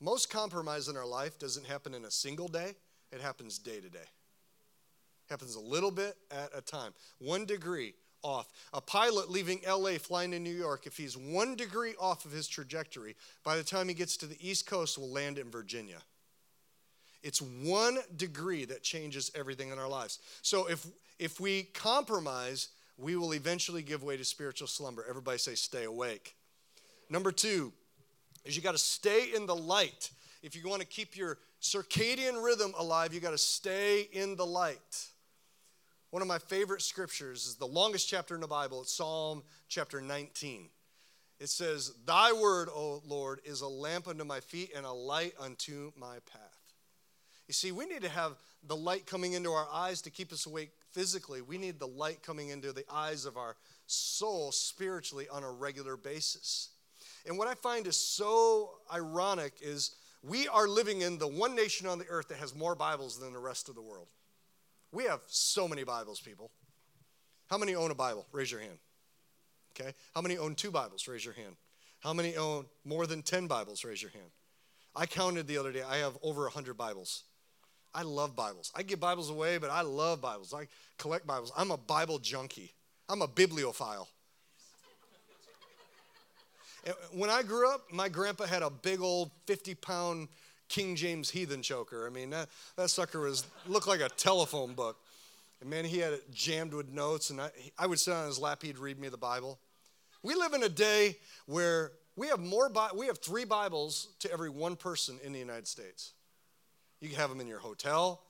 Most 0.00 0.30
compromise 0.30 0.88
in 0.88 0.96
our 0.96 1.06
life 1.06 1.38
doesn't 1.38 1.66
happen 1.66 1.94
in 1.94 2.04
a 2.04 2.10
single 2.10 2.48
day, 2.48 2.74
it 3.12 3.20
happens 3.20 3.58
day 3.58 3.80
to 3.80 3.90
day. 3.90 3.98
Happens 5.28 5.54
a 5.54 5.60
little 5.60 5.90
bit 5.90 6.16
at 6.30 6.50
a 6.54 6.60
time. 6.60 6.92
One 7.18 7.44
degree 7.44 7.94
off. 8.22 8.48
A 8.72 8.80
pilot 8.80 9.30
leaving 9.30 9.60
LA 9.66 9.92
flying 9.92 10.30
to 10.32 10.38
New 10.38 10.54
York, 10.54 10.86
if 10.86 10.96
he's 10.96 11.16
one 11.16 11.54
degree 11.54 11.94
off 11.98 12.24
of 12.24 12.32
his 12.32 12.48
trajectory, 12.48 13.16
by 13.44 13.56
the 13.56 13.62
time 13.62 13.88
he 13.88 13.94
gets 13.94 14.16
to 14.18 14.26
the 14.26 14.36
East 14.46 14.66
Coast, 14.66 14.98
will 14.98 15.10
land 15.10 15.38
in 15.38 15.50
Virginia. 15.50 15.98
It's 17.22 17.42
one 17.42 17.98
degree 18.16 18.64
that 18.66 18.82
changes 18.82 19.30
everything 19.34 19.70
in 19.70 19.78
our 19.78 19.88
lives. 19.88 20.18
So 20.42 20.66
if 20.66 20.86
if 21.18 21.38
we 21.38 21.64
compromise, 21.64 22.68
we 22.96 23.16
will 23.16 23.34
eventually 23.34 23.82
give 23.82 24.02
way 24.02 24.16
to 24.16 24.24
spiritual 24.24 24.68
slumber. 24.68 25.04
Everybody 25.08 25.38
say, 25.38 25.54
stay 25.54 25.84
awake. 25.84 26.34
Number 27.10 27.30
two 27.30 27.72
is 28.44 28.56
you 28.56 28.62
got 28.62 28.72
to 28.72 28.78
stay 28.78 29.34
in 29.34 29.46
the 29.46 29.54
light. 29.54 30.10
If 30.42 30.56
you 30.56 30.66
want 30.68 30.80
to 30.80 30.86
keep 30.86 31.16
your 31.16 31.38
circadian 31.60 32.42
rhythm 32.42 32.72
alive, 32.78 33.12
you 33.12 33.20
got 33.20 33.32
to 33.32 33.38
stay 33.38 34.08
in 34.12 34.36
the 34.36 34.46
light. 34.46 35.08
One 36.10 36.22
of 36.22 36.28
my 36.28 36.38
favorite 36.38 36.82
scriptures 36.82 37.46
is 37.46 37.56
the 37.56 37.66
longest 37.66 38.08
chapter 38.08 38.34
in 38.34 38.40
the 38.40 38.48
Bible. 38.48 38.82
It's 38.82 38.96
Psalm 38.96 39.42
chapter 39.68 40.00
19. 40.00 40.68
It 41.38 41.48
says, 41.48 41.92
Thy 42.06 42.32
word, 42.32 42.68
O 42.74 43.02
Lord, 43.06 43.40
is 43.44 43.60
a 43.60 43.68
lamp 43.68 44.08
unto 44.08 44.24
my 44.24 44.40
feet 44.40 44.72
and 44.74 44.84
a 44.84 44.92
light 44.92 45.34
unto 45.38 45.92
my 45.96 46.16
path. 46.32 46.59
You 47.50 47.54
see, 47.54 47.72
we 47.72 47.86
need 47.86 48.02
to 48.02 48.08
have 48.08 48.36
the 48.68 48.76
light 48.76 49.06
coming 49.06 49.32
into 49.32 49.50
our 49.50 49.66
eyes 49.72 50.02
to 50.02 50.10
keep 50.10 50.32
us 50.32 50.46
awake 50.46 50.70
physically. 50.92 51.42
We 51.42 51.58
need 51.58 51.80
the 51.80 51.88
light 51.88 52.22
coming 52.22 52.50
into 52.50 52.72
the 52.72 52.84
eyes 52.88 53.24
of 53.24 53.36
our 53.36 53.56
soul 53.88 54.52
spiritually 54.52 55.26
on 55.28 55.42
a 55.42 55.50
regular 55.50 55.96
basis. 55.96 56.68
And 57.26 57.36
what 57.36 57.48
I 57.48 57.54
find 57.54 57.88
is 57.88 57.96
so 57.96 58.70
ironic 58.94 59.54
is 59.60 59.96
we 60.22 60.46
are 60.46 60.68
living 60.68 61.00
in 61.00 61.18
the 61.18 61.26
one 61.26 61.56
nation 61.56 61.88
on 61.88 61.98
the 61.98 62.06
earth 62.08 62.28
that 62.28 62.38
has 62.38 62.54
more 62.54 62.76
Bibles 62.76 63.18
than 63.18 63.32
the 63.32 63.40
rest 63.40 63.68
of 63.68 63.74
the 63.74 63.82
world. 63.82 64.06
We 64.92 65.02
have 65.06 65.18
so 65.26 65.66
many 65.66 65.82
Bibles, 65.82 66.20
people. 66.20 66.52
How 67.48 67.58
many 67.58 67.74
own 67.74 67.90
a 67.90 67.96
Bible? 67.96 68.28
Raise 68.30 68.52
your 68.52 68.60
hand. 68.60 68.78
Okay. 69.72 69.92
How 70.14 70.20
many 70.20 70.38
own 70.38 70.54
two 70.54 70.70
Bibles? 70.70 71.08
Raise 71.08 71.24
your 71.24 71.34
hand. 71.34 71.56
How 71.98 72.12
many 72.12 72.36
own 72.36 72.66
more 72.84 73.08
than 73.08 73.22
10 73.22 73.48
Bibles? 73.48 73.84
Raise 73.84 74.00
your 74.00 74.12
hand. 74.12 74.30
I 74.94 75.06
counted 75.06 75.48
the 75.48 75.58
other 75.58 75.72
day, 75.72 75.82
I 75.82 75.96
have 75.96 76.16
over 76.22 76.42
100 76.42 76.74
Bibles. 76.74 77.24
I 77.94 78.02
love 78.02 78.36
Bibles. 78.36 78.70
I 78.74 78.82
give 78.82 79.00
Bibles 79.00 79.30
away, 79.30 79.58
but 79.58 79.70
I 79.70 79.82
love 79.82 80.20
Bibles. 80.20 80.54
I 80.54 80.68
collect 80.98 81.26
Bibles. 81.26 81.52
I'm 81.56 81.70
a 81.70 81.76
Bible 81.76 82.18
junkie, 82.18 82.72
I'm 83.08 83.22
a 83.22 83.28
bibliophile. 83.28 84.08
when 87.12 87.30
I 87.30 87.42
grew 87.42 87.68
up, 87.68 87.92
my 87.92 88.08
grandpa 88.08 88.46
had 88.46 88.62
a 88.62 88.70
big 88.70 89.00
old 89.00 89.30
50 89.46 89.74
pound 89.74 90.28
King 90.68 90.94
James 90.94 91.28
heathen 91.28 91.62
choker. 91.62 92.06
I 92.06 92.10
mean, 92.10 92.30
that, 92.30 92.48
that 92.76 92.90
sucker 92.90 93.20
was 93.20 93.44
looked 93.66 93.88
like 93.88 94.00
a 94.00 94.08
telephone 94.08 94.74
book. 94.74 94.96
And 95.60 95.68
man, 95.68 95.84
he 95.84 95.98
had 95.98 96.14
it 96.14 96.32
jammed 96.32 96.72
with 96.72 96.88
notes, 96.88 97.30
and 97.30 97.40
I, 97.40 97.50
I 97.78 97.86
would 97.86 97.98
sit 97.98 98.14
on 98.14 98.26
his 98.26 98.38
lap, 98.38 98.62
he'd 98.62 98.78
read 98.78 98.98
me 98.98 99.08
the 99.08 99.18
Bible. 99.18 99.58
We 100.22 100.34
live 100.34 100.54
in 100.54 100.62
a 100.62 100.68
day 100.68 101.18
where 101.46 101.92
we 102.16 102.28
have 102.28 102.40
more, 102.40 102.70
we 102.94 103.06
have 103.06 103.18
three 103.18 103.44
Bibles 103.44 104.08
to 104.20 104.32
every 104.32 104.48
one 104.48 104.76
person 104.76 105.18
in 105.22 105.32
the 105.32 105.38
United 105.38 105.66
States. 105.66 106.12
You 107.00 107.08
can 107.08 107.18
have 107.18 107.30
them 107.30 107.40
in 107.40 107.46
your 107.46 107.58
hotel, 107.58 108.20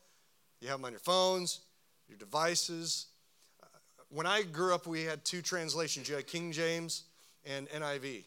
you 0.61 0.69
have 0.69 0.79
them 0.79 0.85
on 0.85 0.93
your 0.93 1.01
phones, 1.01 1.61
your 2.09 2.19
devices. 2.19 3.07
Uh, 3.63 3.67
when 4.11 4.27
I 4.27 4.43
grew 4.43 4.75
up, 4.75 4.87
we 4.87 5.05
had 5.05 5.25
two 5.25 5.43
translations. 5.43 6.09
You 6.09 6.17
had 6.17 6.27
King 6.27 6.53
James 6.53 7.05
and 7.45 7.69
NIV. 7.71 8.25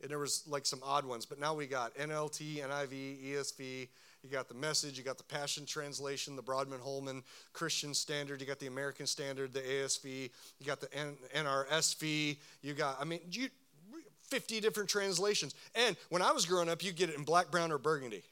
And 0.00 0.10
there 0.10 0.18
was 0.18 0.44
like 0.46 0.64
some 0.64 0.80
odd 0.84 1.04
ones, 1.04 1.26
but 1.26 1.40
now 1.40 1.54
we 1.54 1.66
got 1.66 1.94
NLT, 1.96 2.58
NIV, 2.58 3.24
ESV. 3.24 3.88
You 4.22 4.30
got 4.30 4.48
the 4.48 4.54
message, 4.54 4.98
you 4.98 5.04
got 5.04 5.16
the 5.16 5.24
Passion 5.24 5.64
Translation, 5.64 6.34
the 6.34 6.42
Broadman 6.42 6.80
Holman 6.80 7.22
Christian 7.52 7.94
Standard, 7.94 8.40
you 8.40 8.46
got 8.46 8.58
the 8.58 8.66
American 8.66 9.06
Standard, 9.06 9.52
the 9.52 9.60
ASV, 9.60 10.30
you 10.58 10.66
got 10.66 10.80
the 10.80 10.92
N- 10.92 11.16
NRSV, 11.36 12.36
you 12.62 12.74
got, 12.74 12.96
I 13.00 13.04
mean, 13.04 13.20
you, 13.30 13.48
50 14.22 14.60
different 14.60 14.88
translations. 14.88 15.54
And 15.74 15.96
when 16.10 16.20
I 16.20 16.32
was 16.32 16.46
growing 16.46 16.68
up, 16.68 16.82
you 16.82 16.92
get 16.92 17.10
it 17.10 17.16
in 17.16 17.24
black, 17.24 17.50
brown, 17.50 17.70
or 17.70 17.78
burgundy. 17.78 18.22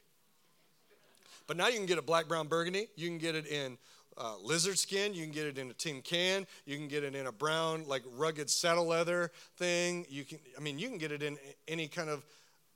But 1.47 1.57
now 1.57 1.67
you 1.67 1.77
can 1.77 1.85
get 1.85 1.97
a 1.97 2.01
black, 2.01 2.27
brown, 2.27 2.47
burgundy. 2.47 2.87
You 2.95 3.07
can 3.07 3.17
get 3.17 3.35
it 3.35 3.47
in 3.47 3.77
uh, 4.17 4.35
lizard 4.43 4.77
skin. 4.77 5.13
You 5.13 5.23
can 5.23 5.33
get 5.33 5.45
it 5.45 5.57
in 5.57 5.69
a 5.69 5.73
tin 5.73 6.01
can. 6.01 6.45
You 6.65 6.77
can 6.77 6.87
get 6.87 7.03
it 7.03 7.15
in 7.15 7.27
a 7.27 7.31
brown, 7.31 7.85
like 7.87 8.03
rugged 8.17 8.49
saddle 8.49 8.87
leather 8.87 9.31
thing. 9.57 10.05
You 10.09 10.25
can, 10.25 10.39
I 10.57 10.61
mean, 10.61 10.77
you 10.77 10.89
can 10.89 10.97
get 10.97 11.11
it 11.11 11.23
in 11.23 11.37
any 11.67 11.87
kind 11.87 12.09
of 12.09 12.23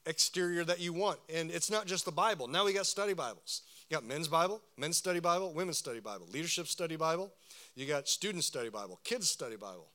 exterior 0.06 0.64
that 0.64 0.80
you 0.80 0.94
want. 0.94 1.20
And 1.34 1.52
it's 1.52 1.70
not 1.70 1.86
just 1.86 2.06
the 2.06 2.12
Bible. 2.12 2.48
Now 2.48 2.66
we 2.66 2.74
got 2.74 2.86
study 2.86 3.14
Bibles. 3.14 3.62
You 3.90 3.98
got 3.98 4.06
men's 4.06 4.28
Bible, 4.28 4.62
men's 4.78 4.98
study 4.98 5.20
Bible, 5.20 5.54
women's 5.54 5.78
study 5.78 6.00
Bible, 6.00 6.26
leadership 6.32 6.68
study 6.68 6.96
Bible. 6.96 7.32
You 7.76 7.86
got 7.86 8.08
student 8.08 8.44
study 8.44 8.70
Bible, 8.70 9.00
kids 9.04 9.30
study 9.30 9.58
Bible. 9.58 9.88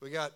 We 0.00 0.10
got 0.10 0.32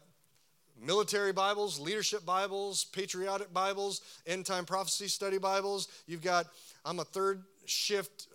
military 0.81 1.33
Bibles, 1.33 1.79
leadership 1.79 2.25
Bibles, 2.25 2.85
patriotic 2.85 3.53
Bibles, 3.53 4.03
end 4.27 4.47
time 4.47 4.65
prophecy 4.65 5.09
study 5.09 5.39
Bibles. 5.39 5.89
You've 6.07 6.23
got, 6.23 6.47
I'm 6.85 7.01
a 7.01 7.05
third 7.05 7.43
shift 7.65 8.29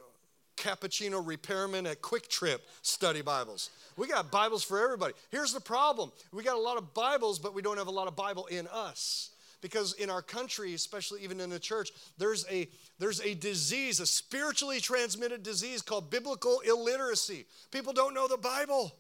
cappuccino 0.58 1.26
repairman 1.26 1.88
at 1.88 2.02
QuikTrip 2.02 2.60
study 2.82 3.22
Bibles. 3.22 3.70
We 3.98 4.08
got 4.08 4.32
Bibles 4.32 4.64
for 4.64 4.82
everybody. 4.84 5.14
Here's 5.32 5.54
the 5.54 5.60
problem 5.60 6.12
we 6.32 6.44
got 6.44 6.56
a 6.56 6.62
lot 6.62 6.78
of 6.78 6.94
Bibles, 6.94 7.40
but 7.40 7.54
we 7.54 7.62
don't 7.62 7.78
have 7.78 7.88
a 7.88 7.92
lot 7.92 8.08
of 8.08 8.16
Bible 8.16 8.46
in 8.48 8.68
us. 8.68 9.30
Because 9.62 9.94
in 9.94 10.10
our 10.10 10.24
country, 10.24 10.74
especially 10.74 11.24
even 11.24 11.40
in 11.40 11.52
the 11.52 11.60
church, 11.60 11.92
there's 12.18 12.48
a, 12.50 12.68
there's 12.98 13.22
a 13.22 13.36
disease, 13.36 14.00
a 14.00 14.08
spiritually 14.08 14.80
transmitted 14.80 15.44
disease 15.44 15.84
called 15.84 16.10
biblical 16.10 16.62
illiteracy. 16.62 17.46
People 17.70 17.94
don't 17.94 18.16
know 18.16 18.28
the 18.28 18.38
Bible. 18.38 18.92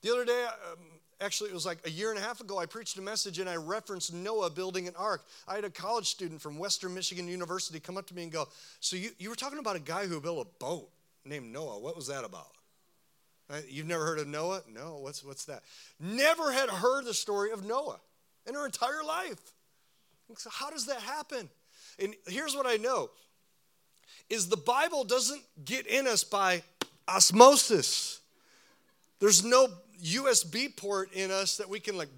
The 0.00 0.12
other 0.12 0.24
day, 0.24 0.46
um, 0.72 0.78
actually 1.24 1.50
it 1.50 1.54
was 1.54 1.66
like 1.66 1.78
a 1.84 1.90
year 1.90 2.10
and 2.10 2.18
a 2.18 2.22
half 2.22 2.40
ago 2.40 2.58
i 2.58 2.66
preached 2.66 2.98
a 2.98 3.02
message 3.02 3.38
and 3.38 3.48
i 3.48 3.56
referenced 3.56 4.12
noah 4.12 4.50
building 4.50 4.86
an 4.86 4.94
ark. 4.96 5.24
I 5.48 5.54
had 5.54 5.64
a 5.64 5.70
college 5.70 6.06
student 6.06 6.40
from 6.40 6.58
western 6.58 6.94
michigan 6.94 7.26
university 7.26 7.80
come 7.80 7.96
up 7.96 8.06
to 8.08 8.14
me 8.14 8.24
and 8.24 8.32
go 8.32 8.48
so 8.80 8.96
you, 8.96 9.10
you 9.18 9.30
were 9.30 9.36
talking 9.36 9.58
about 9.58 9.76
a 9.76 9.80
guy 9.80 10.06
who 10.06 10.20
built 10.20 10.46
a 10.46 10.64
boat 10.64 10.88
named 11.24 11.52
noah. 11.52 11.78
What 11.78 11.96
was 11.96 12.06
that 12.08 12.24
about? 12.24 12.52
Uh, 13.50 13.56
you've 13.68 13.86
never 13.86 14.04
heard 14.04 14.18
of 14.18 14.26
noah? 14.26 14.62
No 14.72 14.98
what's, 14.98 15.24
what's 15.24 15.44
that? 15.46 15.62
Never 16.00 16.52
had 16.52 16.68
heard 16.68 17.04
the 17.04 17.14
story 17.14 17.50
of 17.50 17.64
noah 17.64 18.00
in 18.46 18.54
her 18.54 18.66
entire 18.66 19.02
life. 19.06 19.40
So 20.36 20.50
how 20.50 20.70
does 20.70 20.86
that 20.86 21.00
happen? 21.00 21.48
And 21.98 22.14
here's 22.26 22.54
what 22.54 22.66
i 22.66 22.76
know 22.76 23.10
is 24.28 24.48
the 24.48 24.56
bible 24.56 25.04
doesn't 25.04 25.42
get 25.64 25.86
in 25.86 26.06
us 26.06 26.24
by 26.24 26.62
osmosis. 27.08 28.20
There's 29.20 29.44
no 29.44 29.68
USB 30.02 30.74
port 30.74 31.12
in 31.12 31.30
us 31.30 31.56
that 31.56 31.68
we 31.68 31.80
can 31.80 31.96
like, 31.96 32.08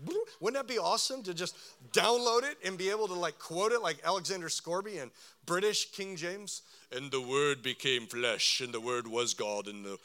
wouldn't 0.40 0.60
that 0.60 0.72
be 0.72 0.78
awesome 0.78 1.22
to 1.24 1.34
just 1.34 1.56
download 1.92 2.42
it 2.42 2.58
and 2.64 2.76
be 2.76 2.90
able 2.90 3.08
to 3.08 3.14
like 3.14 3.38
quote 3.38 3.72
it 3.72 3.82
like 3.82 3.98
Alexander 4.04 4.48
Scourby 4.48 4.98
and 4.98 5.10
British 5.44 5.90
King 5.90 6.16
James? 6.16 6.62
And 6.92 7.10
the 7.10 7.20
Word 7.20 7.62
became 7.62 8.06
flesh, 8.06 8.60
and 8.60 8.72
the 8.72 8.80
Word 8.80 9.06
was 9.06 9.34
God, 9.34 9.66
and 9.66 9.84
the, 9.84 9.98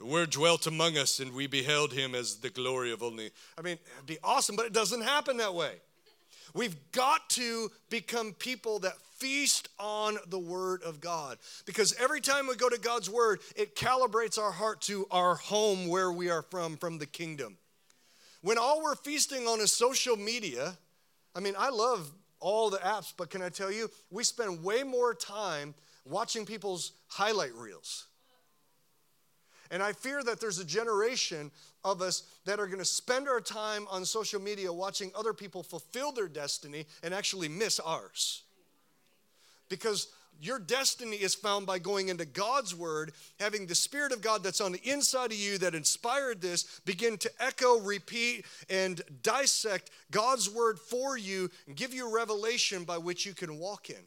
Word 0.00 0.30
dwelt 0.30 0.66
among 0.66 0.98
us, 0.98 1.20
and 1.20 1.32
we 1.32 1.46
beheld 1.46 1.92
Him 1.92 2.14
as 2.14 2.36
the 2.36 2.50
glory 2.50 2.92
of 2.92 3.02
only. 3.02 3.30
I 3.56 3.62
mean, 3.62 3.78
it'd 3.96 4.06
be 4.06 4.18
awesome, 4.22 4.56
but 4.56 4.66
it 4.66 4.72
doesn't 4.72 5.02
happen 5.02 5.36
that 5.38 5.54
way. 5.54 5.76
We've 6.54 6.76
got 6.92 7.28
to 7.30 7.70
become 7.90 8.32
people 8.32 8.78
that 8.80 8.94
feast 9.18 9.68
on 9.78 10.18
the 10.28 10.38
Word 10.38 10.82
of 10.82 11.00
God. 11.00 11.38
Because 11.66 11.94
every 11.98 12.20
time 12.20 12.46
we 12.46 12.56
go 12.56 12.68
to 12.68 12.78
God's 12.78 13.08
Word, 13.08 13.40
it 13.56 13.74
calibrates 13.76 14.38
our 14.38 14.52
heart 14.52 14.80
to 14.82 15.06
our 15.10 15.34
home 15.34 15.88
where 15.88 16.12
we 16.12 16.30
are 16.30 16.42
from, 16.42 16.76
from 16.76 16.98
the 16.98 17.06
kingdom. 17.06 17.56
When 18.42 18.58
all 18.58 18.82
we're 18.82 18.96
feasting 18.96 19.46
on 19.46 19.60
is 19.60 19.72
social 19.72 20.16
media, 20.16 20.76
I 21.34 21.40
mean, 21.40 21.54
I 21.58 21.70
love 21.70 22.12
all 22.40 22.68
the 22.68 22.78
apps, 22.78 23.12
but 23.16 23.30
can 23.30 23.40
I 23.40 23.48
tell 23.48 23.72
you, 23.72 23.90
we 24.10 24.22
spend 24.22 24.62
way 24.62 24.82
more 24.82 25.14
time 25.14 25.74
watching 26.04 26.44
people's 26.44 26.92
highlight 27.08 27.54
reels. 27.54 28.06
And 29.70 29.82
I 29.82 29.92
fear 29.92 30.22
that 30.22 30.40
there's 30.40 30.58
a 30.58 30.64
generation 30.64 31.50
of 31.82 32.02
us 32.02 32.22
that 32.44 32.60
are 32.60 32.66
going 32.66 32.78
to 32.78 32.84
spend 32.84 33.28
our 33.28 33.40
time 33.40 33.86
on 33.90 34.04
social 34.04 34.40
media 34.40 34.72
watching 34.72 35.10
other 35.14 35.32
people 35.32 35.62
fulfill 35.62 36.12
their 36.12 36.28
destiny 36.28 36.86
and 37.02 37.12
actually 37.12 37.48
miss 37.48 37.80
ours. 37.80 38.42
Because 39.68 40.08
your 40.40 40.58
destiny 40.58 41.16
is 41.16 41.34
found 41.34 41.66
by 41.66 41.78
going 41.78 42.08
into 42.08 42.24
God's 42.24 42.74
word, 42.74 43.12
having 43.38 43.66
the 43.66 43.74
Spirit 43.74 44.12
of 44.12 44.20
God 44.20 44.42
that's 44.42 44.60
on 44.60 44.72
the 44.72 44.90
inside 44.90 45.32
of 45.32 45.38
you 45.38 45.58
that 45.58 45.74
inspired 45.74 46.40
this 46.40 46.80
begin 46.84 47.16
to 47.18 47.30
echo, 47.40 47.80
repeat, 47.80 48.44
and 48.68 49.00
dissect 49.22 49.90
God's 50.10 50.50
word 50.50 50.78
for 50.78 51.16
you 51.16 51.50
and 51.66 51.76
give 51.76 51.94
you 51.94 52.14
revelation 52.14 52.84
by 52.84 52.98
which 52.98 53.24
you 53.24 53.34
can 53.34 53.58
walk 53.58 53.90
in. 53.90 54.04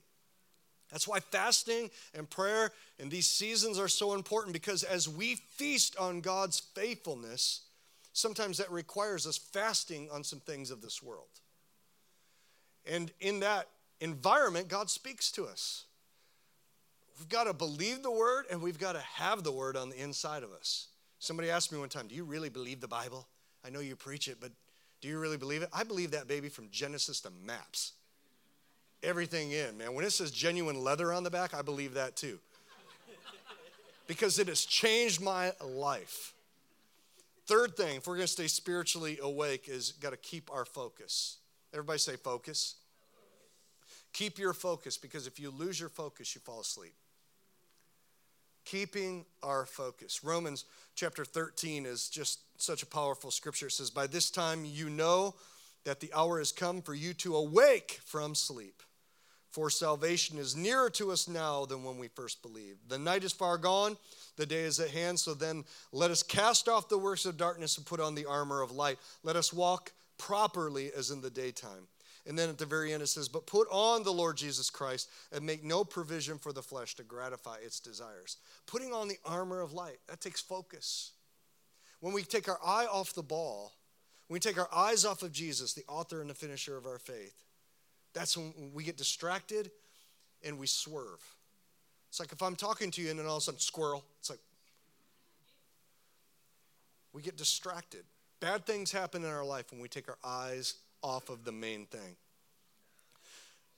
That's 0.92 1.08
why 1.08 1.20
fasting 1.20 1.90
and 2.14 2.30
prayer 2.30 2.72
in 2.98 3.10
these 3.10 3.28
seasons 3.28 3.78
are 3.78 3.90
so 3.90 4.14
important 4.14 4.54
because 4.54 4.84
as 4.84 5.10
we 5.10 5.36
feast 5.36 5.98
on 5.98 6.22
God's 6.22 6.60
faithfulness, 6.60 7.62
sometimes 8.14 8.58
that 8.58 8.72
requires 8.72 9.28
us 9.28 9.38
fasting 9.38 10.10
on 10.12 10.24
some 10.24 10.40
things 10.40 10.72
of 10.72 10.82
this 10.82 11.04
world. 11.04 11.28
And 12.90 13.12
in 13.20 13.42
that 13.42 13.68
environment, 14.00 14.70
God 14.70 14.90
speaks 14.90 15.32
to 15.34 15.46
us. 15.46 15.86
We've 17.20 17.30
got 17.30 17.46
to 17.46 17.54
believe 17.54 18.04
the 18.04 18.12
word 18.12 18.46
and 18.50 18.62
we've 18.62 18.80
got 18.80 18.94
to 18.94 19.00
have 19.00 19.44
the 19.44 19.52
word 19.52 19.76
on 19.76 19.90
the 19.90 20.02
inside 20.02 20.44
of 20.44 20.52
us. 20.52 20.88
Somebody 21.20 21.50
asked 21.50 21.72
me 21.72 21.80
one 21.80 21.90
time, 21.90 22.08
Do 22.08 22.16
you 22.16 22.24
really 22.24 22.50
believe 22.50 22.80
the 22.80 22.88
Bible? 22.88 23.28
I 23.66 23.70
know 23.70 23.80
you 23.80 23.96
preach 23.96 24.28
it, 24.28 24.38
but 24.40 24.52
do 25.02 25.08
you 25.08 25.20
really 25.20 25.38
believe 25.38 25.64
it? 25.64 25.70
I 25.74 25.84
believe 25.84 26.12
that 26.12 26.28
baby 26.28 26.50
from 26.50 26.70
Genesis 26.72 27.22
to 27.22 27.32
maps. 27.44 27.94
Everything 29.04 29.52
in, 29.52 29.78
man. 29.78 29.94
When 29.94 30.04
it 30.04 30.12
says 30.12 30.32
genuine 30.32 30.82
leather 30.84 31.14
on 31.14 31.24
the 31.24 31.30
back, 31.30 31.54
I 31.54 31.62
believe 31.62 31.94
that 31.94 32.16
too. 32.16 32.40
because 34.08 34.40
it 34.40 34.48
has 34.48 34.66
changed 34.66 35.22
my 35.22 35.52
life. 35.64 36.34
Third 37.46 37.78
thing, 37.78 37.98
if 37.98 38.08
we're 38.08 38.16
going 38.16 38.26
to 38.26 38.32
stay 38.32 38.48
spiritually 38.48 39.20
awake, 39.22 39.70
is 39.70 39.94
got 39.94 40.10
to 40.10 40.18
keep 40.18 40.52
our 40.52 40.66
focus. 40.66 41.38
Everybody 41.74 42.00
say 42.00 42.16
focus. 42.16 42.76
Keep 44.14 44.40
your 44.40 44.54
focus 44.54 44.98
because 44.98 45.28
if 45.28 45.40
you 45.40 45.52
lose 45.52 45.80
your 45.80 45.90
focus, 45.90 46.34
you 46.34 46.42
fall 46.42 46.60
asleep. 46.62 46.94
keeping 48.66 49.26
our 49.44 49.66
focus. 49.66 50.24
Romans 50.26 50.66
chapter 50.96 51.24
13 51.24 51.86
is 51.86 52.10
just 52.10 52.40
such 52.58 52.84
a 52.84 52.86
powerful 52.86 53.32
scripture. 53.32 53.68
It 53.68 53.72
says, 53.72 53.90
By 53.90 54.08
this 54.08 54.30
time 54.30 54.66
you 54.66 54.90
know 54.90 55.36
that 55.86 56.02
the 56.02 56.12
hour 56.14 56.40
has 56.40 56.52
come 56.52 56.82
for 56.82 56.94
you 56.94 57.14
to 57.14 57.36
awake 57.38 58.00
from 58.04 58.36
sleep. 58.36 58.84
For 59.58 59.72
salvation 59.72 60.38
is 60.38 60.56
nearer 60.56 60.88
to 60.92 61.10
us 61.10 61.28
now 61.28 61.66
than 61.66 61.84
when 61.84 61.98
we 61.98 62.10
first 62.10 62.44
believed. 62.44 62.90
The 62.90 63.00
night 63.00 63.24
is 63.24 63.34
far 63.34 63.58
gone, 63.58 63.98
the 64.36 64.46
day 64.46 64.62
is 64.62 64.80
at 64.80 64.92
hand. 64.92 65.20
So 65.20 65.34
then 65.34 65.64
let 65.92 66.12
us 66.12 66.22
cast 66.22 66.70
off 66.70 66.90
the 66.90 66.98
works 67.00 67.26
of 67.26 67.38
darkness 67.38 67.76
and 67.76 67.84
put 67.84 68.00
on 68.00 68.14
the 68.14 68.28
armor 68.28 68.62
of 68.62 68.70
light. 68.70 69.00
Let 69.24 69.36
us 69.36 69.52
walk 69.52 69.94
properly 70.20 70.92
as 70.96 71.10
in 71.10 71.22
the 71.22 71.32
daytime. 71.32 71.88
And 72.28 72.38
then 72.38 72.50
at 72.50 72.60
the 72.60 72.68
very 72.68 72.94
end 72.94 73.02
it 73.02 73.08
says, 73.08 73.30
But 73.30 73.48
put 73.48 73.68
on 73.72 74.04
the 74.04 74.14
Lord 74.14 74.38
Jesus 74.38 74.70
Christ 74.70 75.10
and 75.32 75.44
make 75.44 75.64
no 75.64 75.84
provision 75.84 76.38
for 76.38 76.54
the 76.54 76.62
flesh 76.62 76.94
to 76.98 77.04
gratify 77.04 77.56
its 77.66 77.80
desires. 77.80 78.38
Putting 78.68 78.94
on 78.94 79.08
the 79.08 79.18
armor 79.26 79.62
of 79.62 79.74
light, 79.74 79.98
that 80.08 80.22
takes 80.22 80.40
focus. 80.40 81.14
When 82.00 82.14
we 82.14 82.22
take 82.22 82.48
our 82.48 82.60
eye 82.64 82.86
off 82.86 83.16
the 83.16 83.24
ball, 83.24 83.74
when 84.28 84.36
we 84.36 84.40
take 84.40 84.60
our 84.60 84.70
eyes 84.72 85.04
off 85.04 85.24
of 85.24 85.32
Jesus, 85.32 85.74
the 85.74 85.86
author 85.88 86.22
and 86.22 86.30
the 86.30 86.36
finisher 86.36 86.78
of 86.78 86.86
our 86.86 87.00
faith, 87.00 87.47
that's 88.18 88.36
when 88.36 88.72
we 88.74 88.84
get 88.84 88.98
distracted 88.98 89.70
and 90.44 90.58
we 90.58 90.66
swerve. 90.66 91.24
It's 92.10 92.20
like 92.20 92.32
if 92.32 92.42
I'm 92.42 92.56
talking 92.56 92.90
to 92.92 93.02
you 93.02 93.12
and 93.12 93.20
then 93.20 93.28
all 93.28 93.36
of 93.36 93.42
a 93.42 93.46
sudden, 93.46 93.60
squirrel. 93.60 94.04
It's 94.20 94.30
like 94.30 94.40
we 97.14 97.22
get 97.22 97.38
distracted. 97.38 98.06
Bad 98.40 98.66
things 98.66 98.92
happen 98.92 99.24
in 99.24 99.30
our 99.30 99.46
life 99.46 99.72
when 99.72 99.80
we 99.80 99.88
take 99.88 100.08
our 100.10 100.18
eyes 100.24 100.76
off 101.04 101.30
of 101.30 101.44
the 101.44 101.52
main 101.52 101.86
thing. 101.86 102.16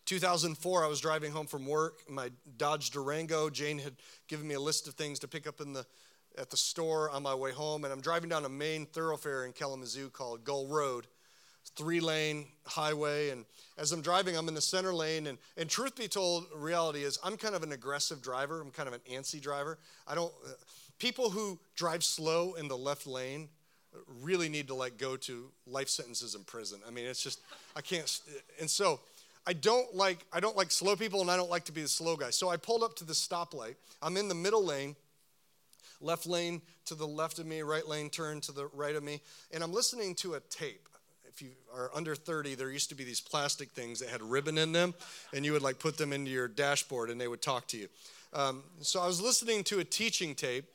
2004, 0.05 0.83
I 0.83 0.87
was 0.87 1.01
driving 1.01 1.31
home 1.31 1.45
from 1.45 1.65
work. 1.65 1.99
My 2.09 2.31
Dodge 2.57 2.91
Durango. 2.91 3.49
Jane 3.49 3.77
had 3.77 3.95
given 4.27 4.47
me 4.47 4.55
a 4.55 4.59
list 4.59 4.87
of 4.87 4.93
things 4.93 5.19
to 5.19 5.27
pick 5.27 5.47
up 5.47 5.59
in 5.61 5.73
the 5.73 5.85
at 6.37 6.49
the 6.49 6.57
store 6.57 7.09
on 7.09 7.23
my 7.23 7.35
way 7.35 7.51
home, 7.51 7.83
and 7.83 7.91
I'm 7.91 8.01
driving 8.01 8.29
down 8.29 8.45
a 8.45 8.49
main 8.49 8.85
thoroughfare 8.85 9.45
in 9.45 9.51
Kalamazoo 9.51 10.09
called 10.09 10.43
Gull 10.45 10.67
Road, 10.67 11.07
three 11.79 12.01
lane 12.01 12.45
highway. 12.65 13.29
And 13.29 13.45
as 13.77 13.93
I'm 13.93 14.01
driving, 14.01 14.37
I'm 14.37 14.49
in 14.49 14.53
the 14.53 14.61
center 14.61 14.93
lane. 14.93 15.27
And, 15.27 15.37
and 15.57 15.69
truth 15.69 15.95
be 15.95 16.09
told, 16.09 16.45
reality 16.53 17.03
is 17.03 17.17
I'm 17.23 17.37
kind 17.37 17.55
of 17.55 17.63
an 17.63 17.71
aggressive 17.71 18.21
driver. 18.21 18.61
I'm 18.61 18.69
kind 18.69 18.87
of 18.87 18.93
an 18.93 19.01
antsy 19.09 19.41
driver. 19.41 19.79
I 20.05 20.13
don't. 20.13 20.31
Uh, 20.45 20.51
people 20.99 21.29
who 21.29 21.57
drive 21.75 22.03
slow 22.03 22.55
in 22.55 22.67
the 22.67 22.77
left 22.77 23.07
lane 23.07 23.47
really 24.21 24.49
need 24.49 24.67
to 24.67 24.75
like 24.75 24.97
go 24.97 25.15
to 25.15 25.49
life 25.65 25.87
sentences 25.87 26.35
in 26.35 26.43
prison. 26.43 26.81
I 26.85 26.91
mean, 26.91 27.05
it's 27.05 27.23
just 27.23 27.39
I 27.75 27.81
can't. 27.81 28.19
And 28.59 28.69
so 28.69 28.99
I 29.47 29.53
don't 29.53 29.95
like 29.95 30.25
I 30.33 30.41
don't 30.41 30.57
like 30.57 30.71
slow 30.71 30.97
people, 30.97 31.21
and 31.21 31.31
I 31.31 31.37
don't 31.37 31.49
like 31.49 31.63
to 31.65 31.71
be 31.71 31.81
the 31.81 31.87
slow 31.87 32.17
guy. 32.17 32.29
So 32.29 32.49
I 32.49 32.57
pulled 32.57 32.83
up 32.83 32.95
to 32.97 33.05
the 33.05 33.13
stoplight. 33.13 33.75
I'm 34.01 34.17
in 34.17 34.27
the 34.27 34.35
middle 34.35 34.65
lane. 34.65 34.97
Left 36.01 36.25
lane 36.25 36.61
to 36.85 36.95
the 36.95 37.07
left 37.07 37.39
of 37.39 37.45
me, 37.45 37.61
right 37.61 37.85
lane 37.85 38.09
turn 38.09 38.39
to 38.41 38.53
the 38.53 38.67
right 38.67 38.95
of 38.95 39.03
me, 39.03 39.21
and 39.51 39.61
I'm 39.61 39.73
listening 39.73 40.15
to 40.15 40.35
a 40.35 40.39
tape. 40.39 40.88
If 41.29 41.41
you 41.41 41.49
are 41.73 41.91
under 41.93 42.15
30, 42.15 42.55
there 42.55 42.71
used 42.71 42.89
to 42.89 42.95
be 42.95 43.03
these 43.03 43.21
plastic 43.21 43.71
things 43.71 43.99
that 43.99 44.09
had 44.09 44.21
ribbon 44.21 44.57
in 44.57 44.71
them, 44.71 44.93
and 45.33 45.45
you 45.45 45.53
would 45.53 45.61
like 45.61 45.79
put 45.79 45.97
them 45.97 46.11
into 46.11 46.31
your 46.31 46.47
dashboard, 46.47 47.09
and 47.09 47.21
they 47.21 47.27
would 47.27 47.41
talk 47.41 47.67
to 47.67 47.77
you. 47.77 47.87
Um, 48.33 48.63
so 48.81 48.99
I 48.99 49.07
was 49.07 49.21
listening 49.21 49.63
to 49.65 49.79
a 49.79 49.83
teaching 49.83 50.35
tape, 50.35 50.65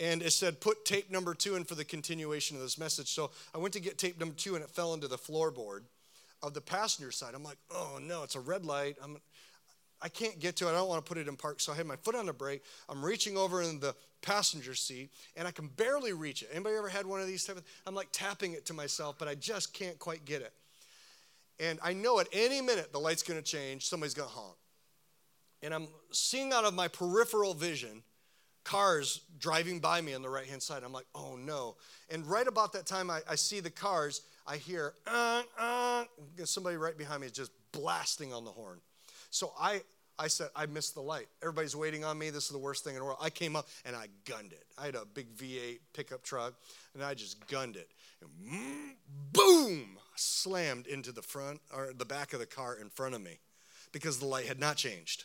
and 0.00 0.22
it 0.22 0.32
said 0.32 0.60
put 0.60 0.84
tape 0.84 1.10
number 1.10 1.34
two 1.34 1.56
in 1.56 1.64
for 1.64 1.74
the 1.74 1.84
continuation 1.84 2.56
of 2.56 2.62
this 2.62 2.78
message. 2.78 3.12
So 3.12 3.30
I 3.54 3.58
went 3.58 3.74
to 3.74 3.80
get 3.80 3.98
tape 3.98 4.18
number 4.18 4.34
two 4.34 4.54
and 4.54 4.64
it 4.64 4.70
fell 4.70 4.94
into 4.94 5.08
the 5.08 5.18
floorboard 5.18 5.80
of 6.42 6.54
the 6.54 6.60
passenger 6.60 7.12
side. 7.12 7.34
I'm 7.34 7.44
like, 7.44 7.58
oh 7.70 7.98
no, 8.00 8.22
it's 8.22 8.34
a 8.34 8.40
red 8.40 8.64
light. 8.64 8.96
I'm, 9.02 9.18
I 10.02 10.08
can't 10.08 10.38
get 10.38 10.56
to 10.56 10.66
it. 10.66 10.70
I 10.70 10.74
don't 10.74 10.88
want 10.88 11.04
to 11.04 11.08
put 11.08 11.18
it 11.18 11.28
in 11.28 11.36
park. 11.36 11.60
So 11.60 11.72
I 11.72 11.76
had 11.76 11.86
my 11.86 11.96
foot 11.96 12.14
on 12.14 12.26
the 12.26 12.32
brake. 12.32 12.62
I'm 12.88 13.04
reaching 13.04 13.36
over 13.36 13.62
in 13.62 13.80
the 13.80 13.94
passenger 14.22 14.74
seat 14.74 15.10
and 15.36 15.46
I 15.46 15.50
can 15.50 15.68
barely 15.68 16.12
reach 16.12 16.42
it. 16.42 16.48
Anybody 16.52 16.76
ever 16.76 16.88
had 16.88 17.06
one 17.06 17.20
of 17.20 17.26
these 17.26 17.44
type 17.44 17.56
of 17.56 17.64
I'm 17.86 17.94
like 17.94 18.08
tapping 18.12 18.52
it 18.54 18.66
to 18.66 18.74
myself, 18.74 19.16
but 19.18 19.28
I 19.28 19.34
just 19.34 19.74
can't 19.74 19.98
quite 19.98 20.24
get 20.24 20.42
it. 20.42 20.52
And 21.58 21.78
I 21.82 21.92
know 21.92 22.20
at 22.20 22.28
any 22.32 22.60
minute 22.62 22.92
the 22.92 22.98
light's 22.98 23.22
going 23.22 23.40
to 23.40 23.44
change, 23.44 23.86
somebody's 23.86 24.14
going 24.14 24.28
to 24.28 24.34
honk. 24.34 24.56
And 25.62 25.74
I'm 25.74 25.88
seeing 26.10 26.52
out 26.52 26.64
of 26.64 26.72
my 26.72 26.88
peripheral 26.88 27.52
vision 27.52 28.02
cars 28.64 29.22
driving 29.38 29.80
by 29.80 30.00
me 30.00 30.14
on 30.14 30.22
the 30.22 30.28
right 30.28 30.46
hand 30.46 30.62
side. 30.62 30.82
I'm 30.82 30.92
like, 30.92 31.06
oh 31.14 31.36
no. 31.36 31.76
And 32.08 32.26
right 32.26 32.46
about 32.46 32.72
that 32.72 32.86
time, 32.86 33.10
I, 33.10 33.20
I 33.28 33.34
see 33.34 33.60
the 33.60 33.70
cars, 33.70 34.22
I 34.46 34.56
hear, 34.56 34.94
uh, 35.06 35.42
uh, 35.58 36.04
somebody 36.44 36.76
right 36.76 36.96
behind 36.96 37.20
me 37.20 37.26
is 37.26 37.32
just 37.32 37.52
blasting 37.72 38.32
on 38.32 38.44
the 38.44 38.50
horn. 38.50 38.80
So 39.30 39.52
I, 39.58 39.82
I 40.18 40.28
said, 40.28 40.48
I 40.54 40.66
missed 40.66 40.94
the 40.94 41.00
light. 41.00 41.28
Everybody's 41.42 41.74
waiting 41.74 42.04
on 42.04 42.18
me. 42.18 42.30
This 42.30 42.44
is 42.44 42.50
the 42.50 42.58
worst 42.58 42.84
thing 42.84 42.94
in 42.94 43.00
the 43.00 43.04
world. 43.04 43.18
I 43.22 43.30
came 43.30 43.56
up 43.56 43.68
and 43.84 43.96
I 43.96 44.08
gunned 44.24 44.52
it. 44.52 44.64
I 44.76 44.86
had 44.86 44.96
a 44.96 45.04
big 45.04 45.34
V8 45.34 45.78
pickup 45.94 46.22
truck 46.22 46.54
and 46.94 47.02
I 47.02 47.14
just 47.14 47.46
gunned 47.46 47.76
it. 47.76 47.88
And 48.20 48.96
boom! 49.32 49.98
Slammed 50.16 50.86
into 50.86 51.12
the 51.12 51.22
front 51.22 51.60
or 51.74 51.92
the 51.96 52.04
back 52.04 52.34
of 52.34 52.40
the 52.40 52.46
car 52.46 52.76
in 52.78 52.90
front 52.90 53.14
of 53.14 53.22
me 53.22 53.38
because 53.92 54.18
the 54.18 54.26
light 54.26 54.46
had 54.46 54.60
not 54.60 54.76
changed. 54.76 55.24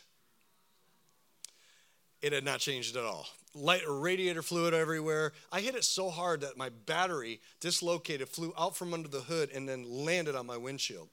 It 2.22 2.32
had 2.32 2.44
not 2.44 2.60
changed 2.60 2.96
at 2.96 3.04
all. 3.04 3.26
Light 3.54 3.82
radiator 3.86 4.42
fluid 4.42 4.74
everywhere. 4.74 5.32
I 5.52 5.60
hit 5.60 5.74
it 5.74 5.84
so 5.84 6.10
hard 6.10 6.40
that 6.40 6.56
my 6.56 6.70
battery 6.70 7.40
dislocated, 7.60 8.28
flew 8.28 8.52
out 8.58 8.76
from 8.76 8.94
under 8.94 9.08
the 9.08 9.20
hood, 9.20 9.50
and 9.54 9.68
then 9.68 9.84
landed 9.88 10.34
on 10.34 10.46
my 10.46 10.56
windshield. 10.56 11.08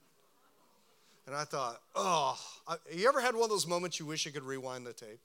And 1.26 1.36
I 1.36 1.46
thought, 1.46 1.82
oh, 1.96 2.38
you 2.92 3.08
ever 3.08 3.22
had 3.22 3.34
one 3.34 3.44
of 3.44 3.50
those 3.50 3.68
moments 3.68 4.00
you 4.00 4.06
wish 4.06 4.26
you 4.26 4.32
could 4.32 4.44
rewind 4.44 4.86
the 4.86 4.94
tape? 4.94 5.20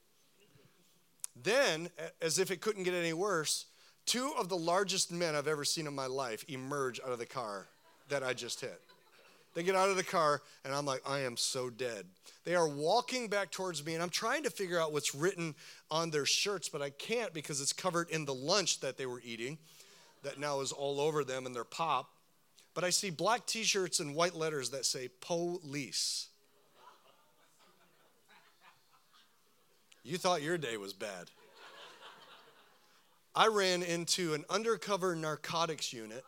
Then, 1.41 1.89
as 2.21 2.39
if 2.39 2.51
it 2.51 2.61
couldn't 2.61 2.83
get 2.83 2.93
any 2.93 3.13
worse, 3.13 3.65
two 4.05 4.31
of 4.37 4.49
the 4.49 4.57
largest 4.57 5.11
men 5.11 5.35
I've 5.35 5.47
ever 5.47 5.65
seen 5.65 5.87
in 5.87 5.95
my 5.95 6.07
life 6.07 6.45
emerge 6.47 6.99
out 7.05 7.11
of 7.11 7.19
the 7.19 7.25
car 7.25 7.67
that 8.09 8.23
I 8.23 8.33
just 8.33 8.61
hit. 8.61 8.81
They 9.55 9.63
get 9.63 9.75
out 9.75 9.89
of 9.89 9.97
the 9.97 10.03
car, 10.03 10.41
and 10.63 10.73
I'm 10.73 10.85
like, 10.85 11.01
I 11.07 11.19
am 11.19 11.35
so 11.35 11.69
dead. 11.69 12.05
They 12.45 12.55
are 12.55 12.67
walking 12.67 13.27
back 13.27 13.51
towards 13.51 13.85
me, 13.85 13.93
and 13.93 14.03
I'm 14.03 14.09
trying 14.09 14.43
to 14.43 14.49
figure 14.49 14.79
out 14.79 14.93
what's 14.93 15.15
written 15.15 15.55
on 15.89 16.11
their 16.11 16.25
shirts, 16.25 16.69
but 16.69 16.81
I 16.81 16.91
can't 16.91 17.33
because 17.33 17.59
it's 17.59 17.73
covered 17.73 18.09
in 18.09 18.25
the 18.25 18.33
lunch 18.33 18.79
that 18.81 18.97
they 18.97 19.05
were 19.05 19.21
eating 19.25 19.57
that 20.23 20.39
now 20.39 20.59
is 20.59 20.71
all 20.71 20.99
over 20.99 21.23
them 21.23 21.45
and 21.45 21.55
their 21.55 21.63
pop. 21.63 22.09
But 22.73 22.83
I 22.83 22.89
see 22.89 23.09
black 23.09 23.45
t 23.45 23.63
shirts 23.63 23.99
and 23.99 24.15
white 24.15 24.35
letters 24.35 24.69
that 24.71 24.85
say 24.85 25.09
police. 25.21 26.27
You 30.03 30.17
thought 30.17 30.41
your 30.41 30.57
day 30.57 30.77
was 30.77 30.93
bad. 30.93 31.29
I 33.35 33.47
ran 33.47 33.83
into 33.83 34.33
an 34.33 34.43
undercover 34.49 35.15
narcotics 35.15 35.93
unit 35.93 36.23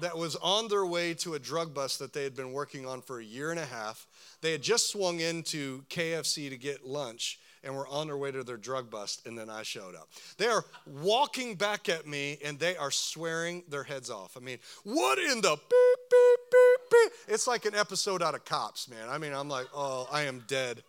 that 0.00 0.16
was 0.16 0.36
on 0.36 0.68
their 0.68 0.86
way 0.86 1.14
to 1.14 1.34
a 1.34 1.38
drug 1.38 1.74
bust 1.74 1.98
that 1.98 2.12
they 2.12 2.24
had 2.24 2.34
been 2.34 2.52
working 2.52 2.86
on 2.86 3.02
for 3.02 3.20
a 3.20 3.24
year 3.24 3.50
and 3.50 3.60
a 3.60 3.66
half. 3.66 4.06
They 4.40 4.52
had 4.52 4.62
just 4.62 4.88
swung 4.88 5.20
into 5.20 5.82
KFC 5.90 6.48
to 6.48 6.56
get 6.56 6.86
lunch 6.86 7.38
and 7.62 7.74
were 7.74 7.86
on 7.88 8.06
their 8.06 8.16
way 8.16 8.30
to 8.30 8.42
their 8.42 8.56
drug 8.56 8.90
bust, 8.90 9.26
and 9.26 9.36
then 9.36 9.50
I 9.50 9.62
showed 9.62 9.94
up. 9.94 10.08
They 10.38 10.46
are 10.46 10.64
walking 10.86 11.54
back 11.54 11.88
at 11.88 12.06
me 12.06 12.38
and 12.44 12.58
they 12.58 12.76
are 12.76 12.90
swearing 12.90 13.62
their 13.68 13.84
heads 13.84 14.10
off. 14.10 14.36
I 14.36 14.40
mean, 14.40 14.58
what 14.84 15.18
in 15.18 15.40
the 15.40 15.56
beep, 15.56 16.10
beep, 16.10 16.38
beep, 16.50 16.90
beep? 16.90 17.12
It's 17.28 17.46
like 17.46 17.66
an 17.66 17.74
episode 17.74 18.22
out 18.22 18.34
of 18.34 18.44
Cops, 18.44 18.88
man. 18.88 19.08
I 19.08 19.18
mean, 19.18 19.32
I'm 19.32 19.48
like, 19.48 19.66
oh, 19.74 20.08
I 20.10 20.22
am 20.22 20.44
dead. 20.46 20.82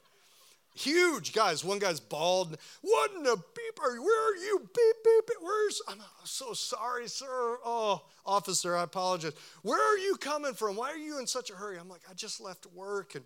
Huge 0.74 1.34
guys. 1.34 1.66
One 1.66 1.80
guy's 1.80 2.00
bald. 2.00 2.58
What 2.82 3.12
in 3.12 3.24
the 3.24 3.36
beep 3.36 3.84
are 3.84 3.94
you? 3.94 4.04
Where 4.04 4.32
are 4.32 4.36
you? 4.38 4.60
Beep, 4.60 4.96
beep, 5.04 5.28
beep. 5.28 5.38
Where's, 5.42 5.82
I'm 5.90 6.00
so 6.24 6.54
sorry, 6.54 7.10
sir. 7.10 7.58
Oh, 7.66 8.04
officer, 8.26 8.78
I 8.78 8.84
apologize. 8.84 9.34
Where 9.64 9.82
are 9.82 9.98
you 9.98 10.16
coming 10.16 10.54
from? 10.54 10.78
Why 10.78 10.92
are 10.92 10.98
you 10.98 11.20
in 11.20 11.28
such 11.28 11.50
a 11.50 11.56
hurry? 11.56 11.78
I'm 11.78 11.90
like, 11.90 12.02
I 12.10 12.14
just 12.14 12.40
left 12.40 12.66
work. 12.74 13.16
And 13.16 13.26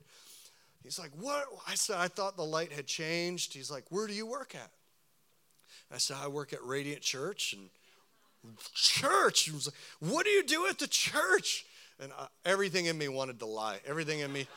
he's 0.85 0.99
like, 0.99 1.11
What? 1.19 1.45
I 1.67 1.75
said, 1.75 1.97
I 1.97 2.07
thought 2.07 2.37
the 2.37 2.43
light 2.43 2.71
had 2.71 2.87
changed. 2.87 3.53
He's 3.53 3.69
like, 3.69 3.85
Where 3.89 4.07
do 4.07 4.13
you 4.13 4.25
work 4.25 4.55
at? 4.55 4.71
I 5.93 5.97
said, 5.97 6.17
I 6.21 6.27
work 6.27 6.53
at 6.53 6.63
Radiant 6.63 7.01
Church. 7.01 7.53
And 7.53 7.69
church? 8.73 9.43
He 9.43 9.51
was 9.51 9.67
like, 9.67 10.11
What 10.11 10.25
do 10.25 10.31
you 10.31 10.43
do 10.43 10.67
at 10.67 10.79
the 10.79 10.87
church? 10.87 11.65
And 11.99 12.11
uh, 12.17 12.27
everything 12.45 12.85
in 12.85 12.97
me 12.97 13.07
wanted 13.07 13.39
to 13.39 13.45
lie. 13.45 13.79
Everything 13.85 14.19
in 14.19 14.31
me. 14.31 14.47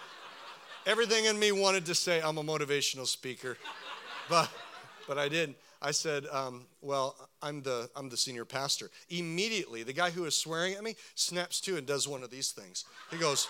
Everything 0.87 1.27
in 1.27 1.39
me 1.39 1.53
wanted 1.53 1.87
to 1.87 1.95
say 1.95 2.21
I'm 2.21 2.39
a 2.39 2.43
motivational 2.43 3.07
speaker, 3.07 3.59
but, 4.31 4.51
but 5.07 5.19
I 5.19 5.29
didn't. 5.29 5.57
I 5.81 5.93
said, 5.93 6.25
um, 6.33 6.65
well, 6.81 7.15
I'm 7.43 7.63
the, 7.63 7.89
I'm 7.95 8.09
the 8.09 8.17
senior 8.17 8.45
pastor. 8.45 8.91
Immediately, 9.11 9.85
the 9.85 9.93
guy 9.93 10.11
who 10.11 10.23
was 10.23 10.37
swearing 10.37 10.75
at 10.75 10.83
me 10.83 10.97
snaps 11.15 11.61
to 11.63 11.77
and 11.77 11.87
does 11.87 12.09
one 12.09 12.23
of 12.23 12.31
these 12.31 12.51
things. 12.51 12.85
He 13.11 13.19
goes, 13.19 13.47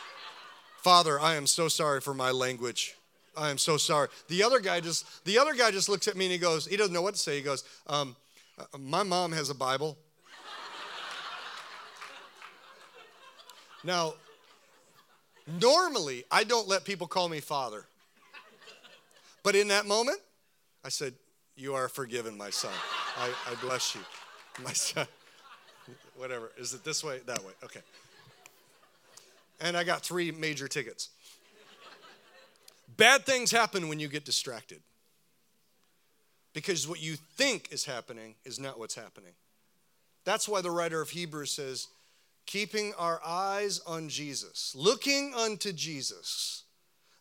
Father, 0.88 1.20
I 1.20 1.35
am 1.35 1.46
so 1.46 1.68
sorry 1.68 2.01
for 2.01 2.14
my 2.14 2.31
language. 2.31 2.94
I 3.37 3.51
am 3.51 3.59
so 3.59 3.77
sorry. 3.77 4.09
The 4.29 4.42
other 4.42 4.59
guy 4.59 4.81
just, 4.81 5.22
the 5.27 5.37
other 5.38 5.53
guy 5.53 5.70
just 5.70 5.90
looks 5.90 6.09
at 6.09 6.16
me 6.16 6.24
and 6.24 6.33
he 6.33 6.38
goes, 6.38 6.66
he 6.66 6.79
doesn't 6.79 6.94
know 6.94 7.03
what 7.03 7.12
to 7.12 7.20
say. 7.20 7.37
He 7.37 7.42
goes, 7.42 7.62
um, 7.88 8.16
uh, 8.59 8.64
my 8.79 9.03
mom 9.03 9.33
has 9.33 9.51
a 9.51 9.55
Bible. 9.55 9.98
Now, 13.85 14.14
Normally, 15.61 16.24
I 16.31 16.44
don't 16.44 16.66
let 16.68 16.85
people 16.85 17.07
call 17.07 17.29
me 17.29 17.40
father. 17.40 17.85
But 19.42 19.57
in 19.57 19.68
that 19.68 19.85
moment, 19.85 20.20
I 20.85 20.88
said, 20.88 21.12
You 21.55 21.74
are 21.74 21.88
forgiven, 21.88 22.37
my 22.38 22.48
son. 22.48 22.72
I, 23.18 23.31
I 23.51 23.55
bless 23.61 23.94
you, 23.94 24.01
my 24.64 24.72
son. 24.72 25.07
Whatever. 26.16 26.51
Is 26.59 26.72
it 26.72 26.83
this 26.83 27.05
way? 27.05 27.20
That 27.27 27.44
way. 27.44 27.53
Okay. 27.62 27.81
And 29.61 29.77
I 29.77 29.85
got 29.85 30.03
three 30.03 30.31
major 30.31 30.68
tickets. 30.68 31.11
Bad 32.97 33.25
things 33.25 33.51
happen 33.51 33.88
when 33.88 34.01
you 34.01 34.09
get 34.09 34.25
distracted. 34.25 34.81
Because 36.53 36.88
what 36.88 37.01
you 37.01 37.16
think 37.37 37.68
is 37.71 37.85
happening 37.85 38.35
is 38.44 38.59
not 38.59 38.79
what's 38.79 38.94
happening. 38.94 39.33
That's 40.25 40.49
why 40.49 40.61
the 40.61 40.71
writer 40.71 41.01
of 41.01 41.11
Hebrews 41.11 41.53
says, 41.53 41.88
keeping 42.47 42.94
our 42.99 43.21
eyes 43.25 43.81
on 43.87 44.09
Jesus, 44.09 44.75
looking 44.75 45.35
unto 45.35 45.73
Jesus, 45.73 46.64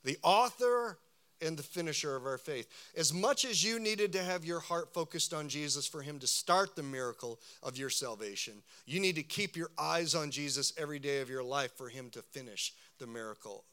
the 0.04 0.18
author 0.24 0.98
and 1.42 1.58
the 1.58 1.64
finisher 1.64 2.16
of 2.16 2.26
our 2.26 2.38
faith. 2.38 2.68
As 2.96 3.14
much 3.14 3.46
as 3.46 3.64
you 3.64 3.80
needed 3.80 4.14
to 4.14 4.24
have 4.24 4.46
your 4.46 4.60
heart 4.60 4.94
focused 4.94 5.34
on 5.34 5.50
Jesus 5.50 5.86
for 5.86 6.02
him 6.02 6.20
to 6.20 6.28
start 6.28 6.76
the 6.76 6.84
miracle 6.84 7.40
of 7.64 7.78
your 7.78 7.90
salvation, 7.90 8.54
you 8.86 9.00
need 9.00 9.16
to 9.16 9.24
keep 9.24 9.56
your 9.56 9.70
eyes 9.78 10.16
on 10.16 10.32
Jesus 10.32 10.74
every 10.78 11.00
day 11.00 11.22
of 11.22 11.30
your 11.30 11.44
life 11.44 11.72
for 11.74 11.90
him 11.90 12.10
to 12.12 12.22
finish 12.22 12.74
the 13.00 13.08
miracle 13.08 13.64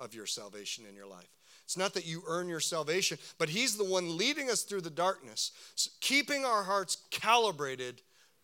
of 0.00 0.14
your 0.14 0.26
salvation 0.26 0.84
in 0.88 0.94
your 0.94 1.06
life. 1.06 1.28
It's 1.64 1.76
not 1.76 1.92
that 1.94 2.06
you 2.06 2.22
earn 2.26 2.48
your 2.48 2.60
salvation, 2.60 3.18
but 3.36 3.50
he's 3.50 3.76
the 3.76 3.84
one 3.84 4.16
leading 4.16 4.48
us 4.48 4.62
through 4.62 4.80
the 4.80 4.90
darkness, 4.90 5.50
keeping 6.00 6.44
our 6.44 6.62
hearts 6.62 6.96
calibrated 7.10 8.00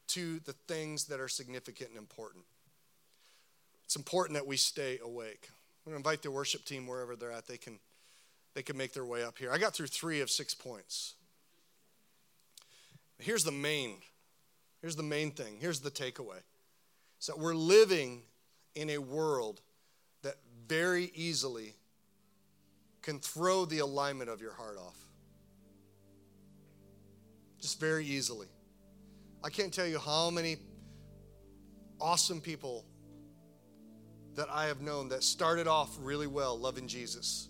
to 0.08 0.40
the 0.40 0.52
things 0.68 1.06
that 1.06 1.20
are 1.20 1.28
significant 1.28 1.90
and 1.90 1.98
important. 1.98 2.44
It's 3.84 3.96
important 3.96 4.34
that 4.34 4.46
we 4.46 4.58
stay 4.58 4.98
awake. 5.02 5.48
I'm 5.86 5.92
going 5.92 6.02
to 6.02 6.08
invite 6.08 6.22
the 6.22 6.30
worship 6.30 6.64
team 6.64 6.86
wherever 6.86 7.16
they're 7.16 7.32
at. 7.32 7.46
They 7.46 7.56
can 7.56 7.78
they 8.54 8.62
could 8.62 8.76
make 8.76 8.92
their 8.92 9.04
way 9.04 9.22
up 9.24 9.38
here. 9.38 9.50
I 9.52 9.58
got 9.58 9.74
through 9.74 9.88
three 9.88 10.20
of 10.20 10.30
six 10.30 10.54
points. 10.54 11.14
Here's 13.18 13.44
the 13.44 13.52
main, 13.52 13.98
here's 14.80 14.96
the 14.96 15.02
main 15.02 15.30
thing. 15.30 15.56
Here's 15.60 15.80
the 15.80 15.90
takeaway. 15.90 16.40
Is 17.20 17.26
that 17.26 17.38
we're 17.38 17.54
living 17.54 18.22
in 18.74 18.90
a 18.90 18.98
world 18.98 19.60
that 20.22 20.36
very 20.66 21.10
easily 21.14 21.74
can 23.02 23.18
throw 23.18 23.64
the 23.64 23.80
alignment 23.80 24.30
of 24.30 24.40
your 24.40 24.52
heart 24.52 24.78
off. 24.78 24.96
Just 27.60 27.78
very 27.80 28.04
easily. 28.04 28.48
I 29.42 29.50
can't 29.50 29.72
tell 29.72 29.86
you 29.86 29.98
how 29.98 30.30
many 30.30 30.56
awesome 32.00 32.40
people 32.40 32.84
that 34.34 34.48
I 34.50 34.66
have 34.66 34.80
known 34.80 35.08
that 35.10 35.22
started 35.22 35.66
off 35.66 35.96
really 36.00 36.26
well 36.26 36.58
loving 36.58 36.88
Jesus 36.88 37.48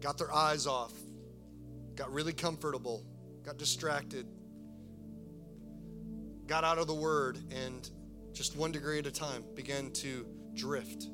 got 0.00 0.18
their 0.18 0.32
eyes 0.32 0.66
off, 0.66 0.92
got 1.94 2.12
really 2.12 2.32
comfortable, 2.32 3.04
got 3.44 3.58
distracted, 3.58 4.26
got 6.46 6.64
out 6.64 6.78
of 6.78 6.86
the 6.86 6.94
word, 6.94 7.38
and 7.50 7.90
just 8.32 8.56
one 8.56 8.72
degree 8.72 8.98
at 8.98 9.06
a 9.06 9.10
time 9.10 9.44
began 9.54 9.90
to 9.92 10.26
drift, 10.54 11.08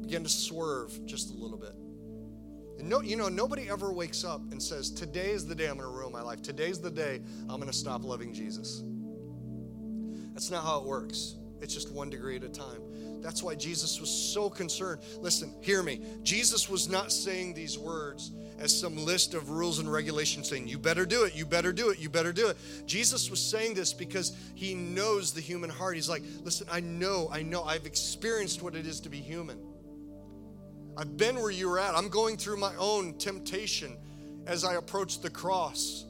began 0.00 0.22
to 0.22 0.28
swerve 0.28 1.04
just 1.06 1.30
a 1.30 1.34
little 1.34 1.58
bit. 1.58 1.74
And 2.78 2.88
no, 2.88 3.00
you 3.00 3.16
know, 3.16 3.28
nobody 3.28 3.68
ever 3.68 3.92
wakes 3.92 4.24
up 4.24 4.40
and 4.52 4.62
says, 4.62 4.90
Today 4.90 5.30
is 5.30 5.46
the 5.46 5.54
day 5.54 5.68
I'm 5.68 5.78
going 5.78 5.88
to 5.88 5.96
ruin 5.96 6.12
my 6.12 6.22
life. 6.22 6.42
Today's 6.42 6.80
the 6.80 6.90
day 6.90 7.20
I'm 7.42 7.56
going 7.56 7.66
to 7.66 7.72
stop 7.72 8.04
loving 8.04 8.32
Jesus. 8.32 8.82
That's 10.32 10.50
not 10.50 10.64
how 10.64 10.80
it 10.80 10.84
works. 10.84 11.36
It's 11.60 11.72
just 11.72 11.92
one 11.92 12.10
degree 12.10 12.36
at 12.36 12.42
a 12.42 12.48
time. 12.48 12.82
That's 13.24 13.42
why 13.42 13.54
Jesus 13.54 13.98
was 13.98 14.10
so 14.10 14.50
concerned. 14.50 15.00
Listen, 15.18 15.54
hear 15.62 15.82
me. 15.82 16.02
Jesus 16.22 16.68
was 16.68 16.90
not 16.90 17.10
saying 17.10 17.54
these 17.54 17.78
words 17.78 18.32
as 18.58 18.78
some 18.78 19.02
list 19.02 19.32
of 19.32 19.48
rules 19.48 19.78
and 19.78 19.90
regulations 19.90 20.46
saying, 20.50 20.68
you 20.68 20.78
better 20.78 21.06
do 21.06 21.24
it, 21.24 21.34
you 21.34 21.46
better 21.46 21.72
do 21.72 21.88
it, 21.88 21.98
you 21.98 22.10
better 22.10 22.34
do 22.34 22.48
it. 22.48 22.58
Jesus 22.84 23.30
was 23.30 23.40
saying 23.40 23.72
this 23.72 23.94
because 23.94 24.36
he 24.54 24.74
knows 24.74 25.32
the 25.32 25.40
human 25.40 25.70
heart. 25.70 25.94
He's 25.94 26.08
like, 26.08 26.22
listen, 26.42 26.68
I 26.70 26.80
know, 26.80 27.30
I 27.32 27.42
know, 27.42 27.64
I've 27.64 27.86
experienced 27.86 28.62
what 28.62 28.74
it 28.74 28.86
is 28.86 29.00
to 29.00 29.08
be 29.08 29.20
human. 29.20 29.58
I've 30.94 31.16
been 31.16 31.36
where 31.36 31.50
you 31.50 31.70
were 31.70 31.78
at. 31.78 31.94
I'm 31.94 32.10
going 32.10 32.36
through 32.36 32.58
my 32.58 32.76
own 32.76 33.14
temptation 33.14 33.96
as 34.46 34.64
I 34.64 34.74
approach 34.74 35.22
the 35.22 35.30
cross. 35.30 36.04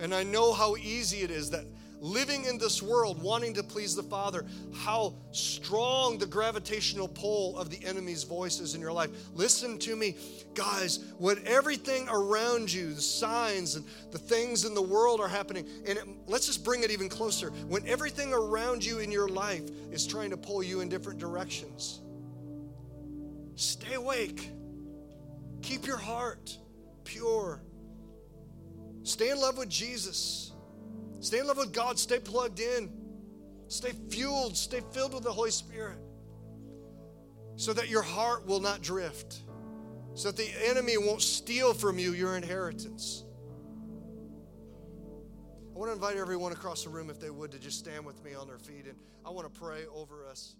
And 0.00 0.14
I 0.14 0.22
know 0.22 0.52
how 0.52 0.76
easy 0.76 1.22
it 1.22 1.30
is 1.30 1.48
that 1.50 1.64
living 2.00 2.44
in 2.44 2.58
this 2.58 2.82
world, 2.82 3.22
wanting 3.22 3.54
to 3.54 3.62
please 3.62 3.94
the 3.94 4.02
Father, 4.02 4.44
how 4.74 5.14
strong 5.32 6.18
the 6.18 6.26
gravitational 6.26 7.08
pull 7.08 7.58
of 7.58 7.70
the 7.70 7.84
enemy's 7.84 8.24
voice 8.24 8.60
is 8.60 8.74
in 8.74 8.80
your 8.80 8.92
life. 8.92 9.10
Listen 9.34 9.78
to 9.78 9.96
me, 9.96 10.16
guys, 10.54 11.00
when 11.18 11.40
everything 11.46 12.08
around 12.08 12.72
you, 12.72 12.92
the 12.94 13.00
signs 13.00 13.74
and 13.74 13.84
the 14.10 14.18
things 14.18 14.64
in 14.64 14.74
the 14.74 14.82
world 14.82 15.20
are 15.20 15.28
happening, 15.28 15.66
and 15.86 15.98
it, 15.98 16.04
let's 16.26 16.46
just 16.46 16.64
bring 16.64 16.82
it 16.82 16.90
even 16.90 17.08
closer. 17.08 17.50
When 17.68 17.86
everything 17.86 18.32
around 18.32 18.84
you 18.84 18.98
in 18.98 19.10
your 19.10 19.28
life 19.28 19.68
is 19.90 20.06
trying 20.06 20.30
to 20.30 20.36
pull 20.36 20.62
you 20.62 20.80
in 20.80 20.88
different 20.88 21.18
directions, 21.18 22.00
stay 23.56 23.94
awake. 23.94 24.50
Keep 25.62 25.86
your 25.86 25.96
heart 25.96 26.56
pure. 27.04 27.60
Stay 29.02 29.30
in 29.30 29.40
love 29.40 29.58
with 29.58 29.68
Jesus. 29.68 30.47
Stay 31.20 31.38
in 31.40 31.46
love 31.46 31.56
with 31.56 31.72
God. 31.72 31.98
Stay 31.98 32.18
plugged 32.18 32.60
in. 32.60 32.90
Stay 33.68 33.92
fueled. 34.10 34.56
Stay 34.56 34.80
filled 34.92 35.14
with 35.14 35.24
the 35.24 35.32
Holy 35.32 35.50
Spirit 35.50 35.98
so 37.58 37.72
that 37.72 37.88
your 37.88 38.02
heart 38.02 38.46
will 38.46 38.60
not 38.60 38.82
drift, 38.82 39.42
so 40.14 40.30
that 40.30 40.36
the 40.36 40.48
enemy 40.68 40.96
won't 40.96 41.20
steal 41.20 41.74
from 41.74 41.98
you 41.98 42.12
your 42.12 42.36
inheritance. 42.36 43.24
I 45.74 45.78
want 45.78 45.90
to 45.90 45.94
invite 45.94 46.16
everyone 46.16 46.52
across 46.52 46.84
the 46.84 46.90
room, 46.90 47.10
if 47.10 47.18
they 47.18 47.30
would, 47.30 47.50
to 47.50 47.58
just 47.58 47.80
stand 47.80 48.06
with 48.06 48.22
me 48.24 48.34
on 48.34 48.46
their 48.46 48.58
feet, 48.58 48.86
and 48.86 48.96
I 49.26 49.30
want 49.30 49.52
to 49.52 49.60
pray 49.60 49.86
over 49.92 50.24
us. 50.24 50.54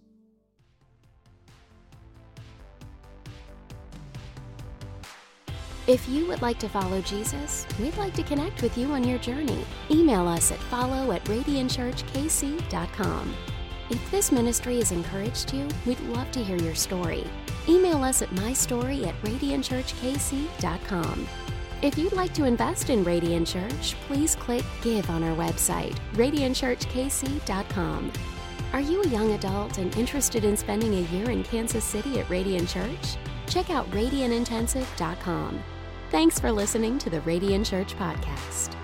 If 5.89 6.07
you 6.07 6.25
would 6.27 6.41
like 6.43 6.59
to 6.59 6.69
follow 6.69 7.01
Jesus, 7.01 7.65
we'd 7.79 7.97
like 7.97 8.13
to 8.13 8.21
connect 8.21 8.61
with 8.61 8.77
you 8.77 8.91
on 8.91 9.03
your 9.03 9.17
journey. 9.17 9.65
Email 9.89 10.27
us 10.27 10.51
at 10.51 10.59
follow 10.59 11.11
at 11.13 11.23
radiantchurchkc.com. 11.23 13.33
If 13.89 14.11
this 14.11 14.31
ministry 14.31 14.75
has 14.75 14.91
encouraged 14.91 15.51
you, 15.51 15.67
we'd 15.87 15.99
love 16.01 16.31
to 16.33 16.43
hear 16.43 16.57
your 16.57 16.75
story. 16.75 17.23
Email 17.67 18.03
us 18.03 18.21
at 18.21 18.29
mystory 18.29 19.07
at 19.07 19.19
radiantchurchkc.com. 19.23 21.27
If 21.81 21.97
you'd 21.97 22.13
like 22.13 22.35
to 22.35 22.43
invest 22.43 22.91
in 22.91 23.03
Radiant 23.03 23.47
Church, 23.47 23.95
please 24.05 24.35
click 24.35 24.65
Give 24.83 25.09
on 25.09 25.23
our 25.23 25.35
website, 25.35 25.97
radiantchurchkc.com. 26.13 28.11
Are 28.73 28.81
you 28.81 29.01
a 29.01 29.07
young 29.07 29.31
adult 29.31 29.79
and 29.79 29.97
interested 29.97 30.45
in 30.45 30.55
spending 30.55 30.93
a 30.93 31.01
year 31.11 31.31
in 31.31 31.43
Kansas 31.43 31.83
City 31.83 32.19
at 32.19 32.29
Radiant 32.29 32.69
Church? 32.69 33.17
Check 33.47 33.71
out 33.71 33.89
radiantintensive.com. 33.89 35.63
Thanks 36.09 36.39
for 36.39 36.51
listening 36.51 36.97
to 36.99 37.09
the 37.11 37.21
Radiant 37.21 37.67
Church 37.67 37.95
Podcast. 37.95 38.78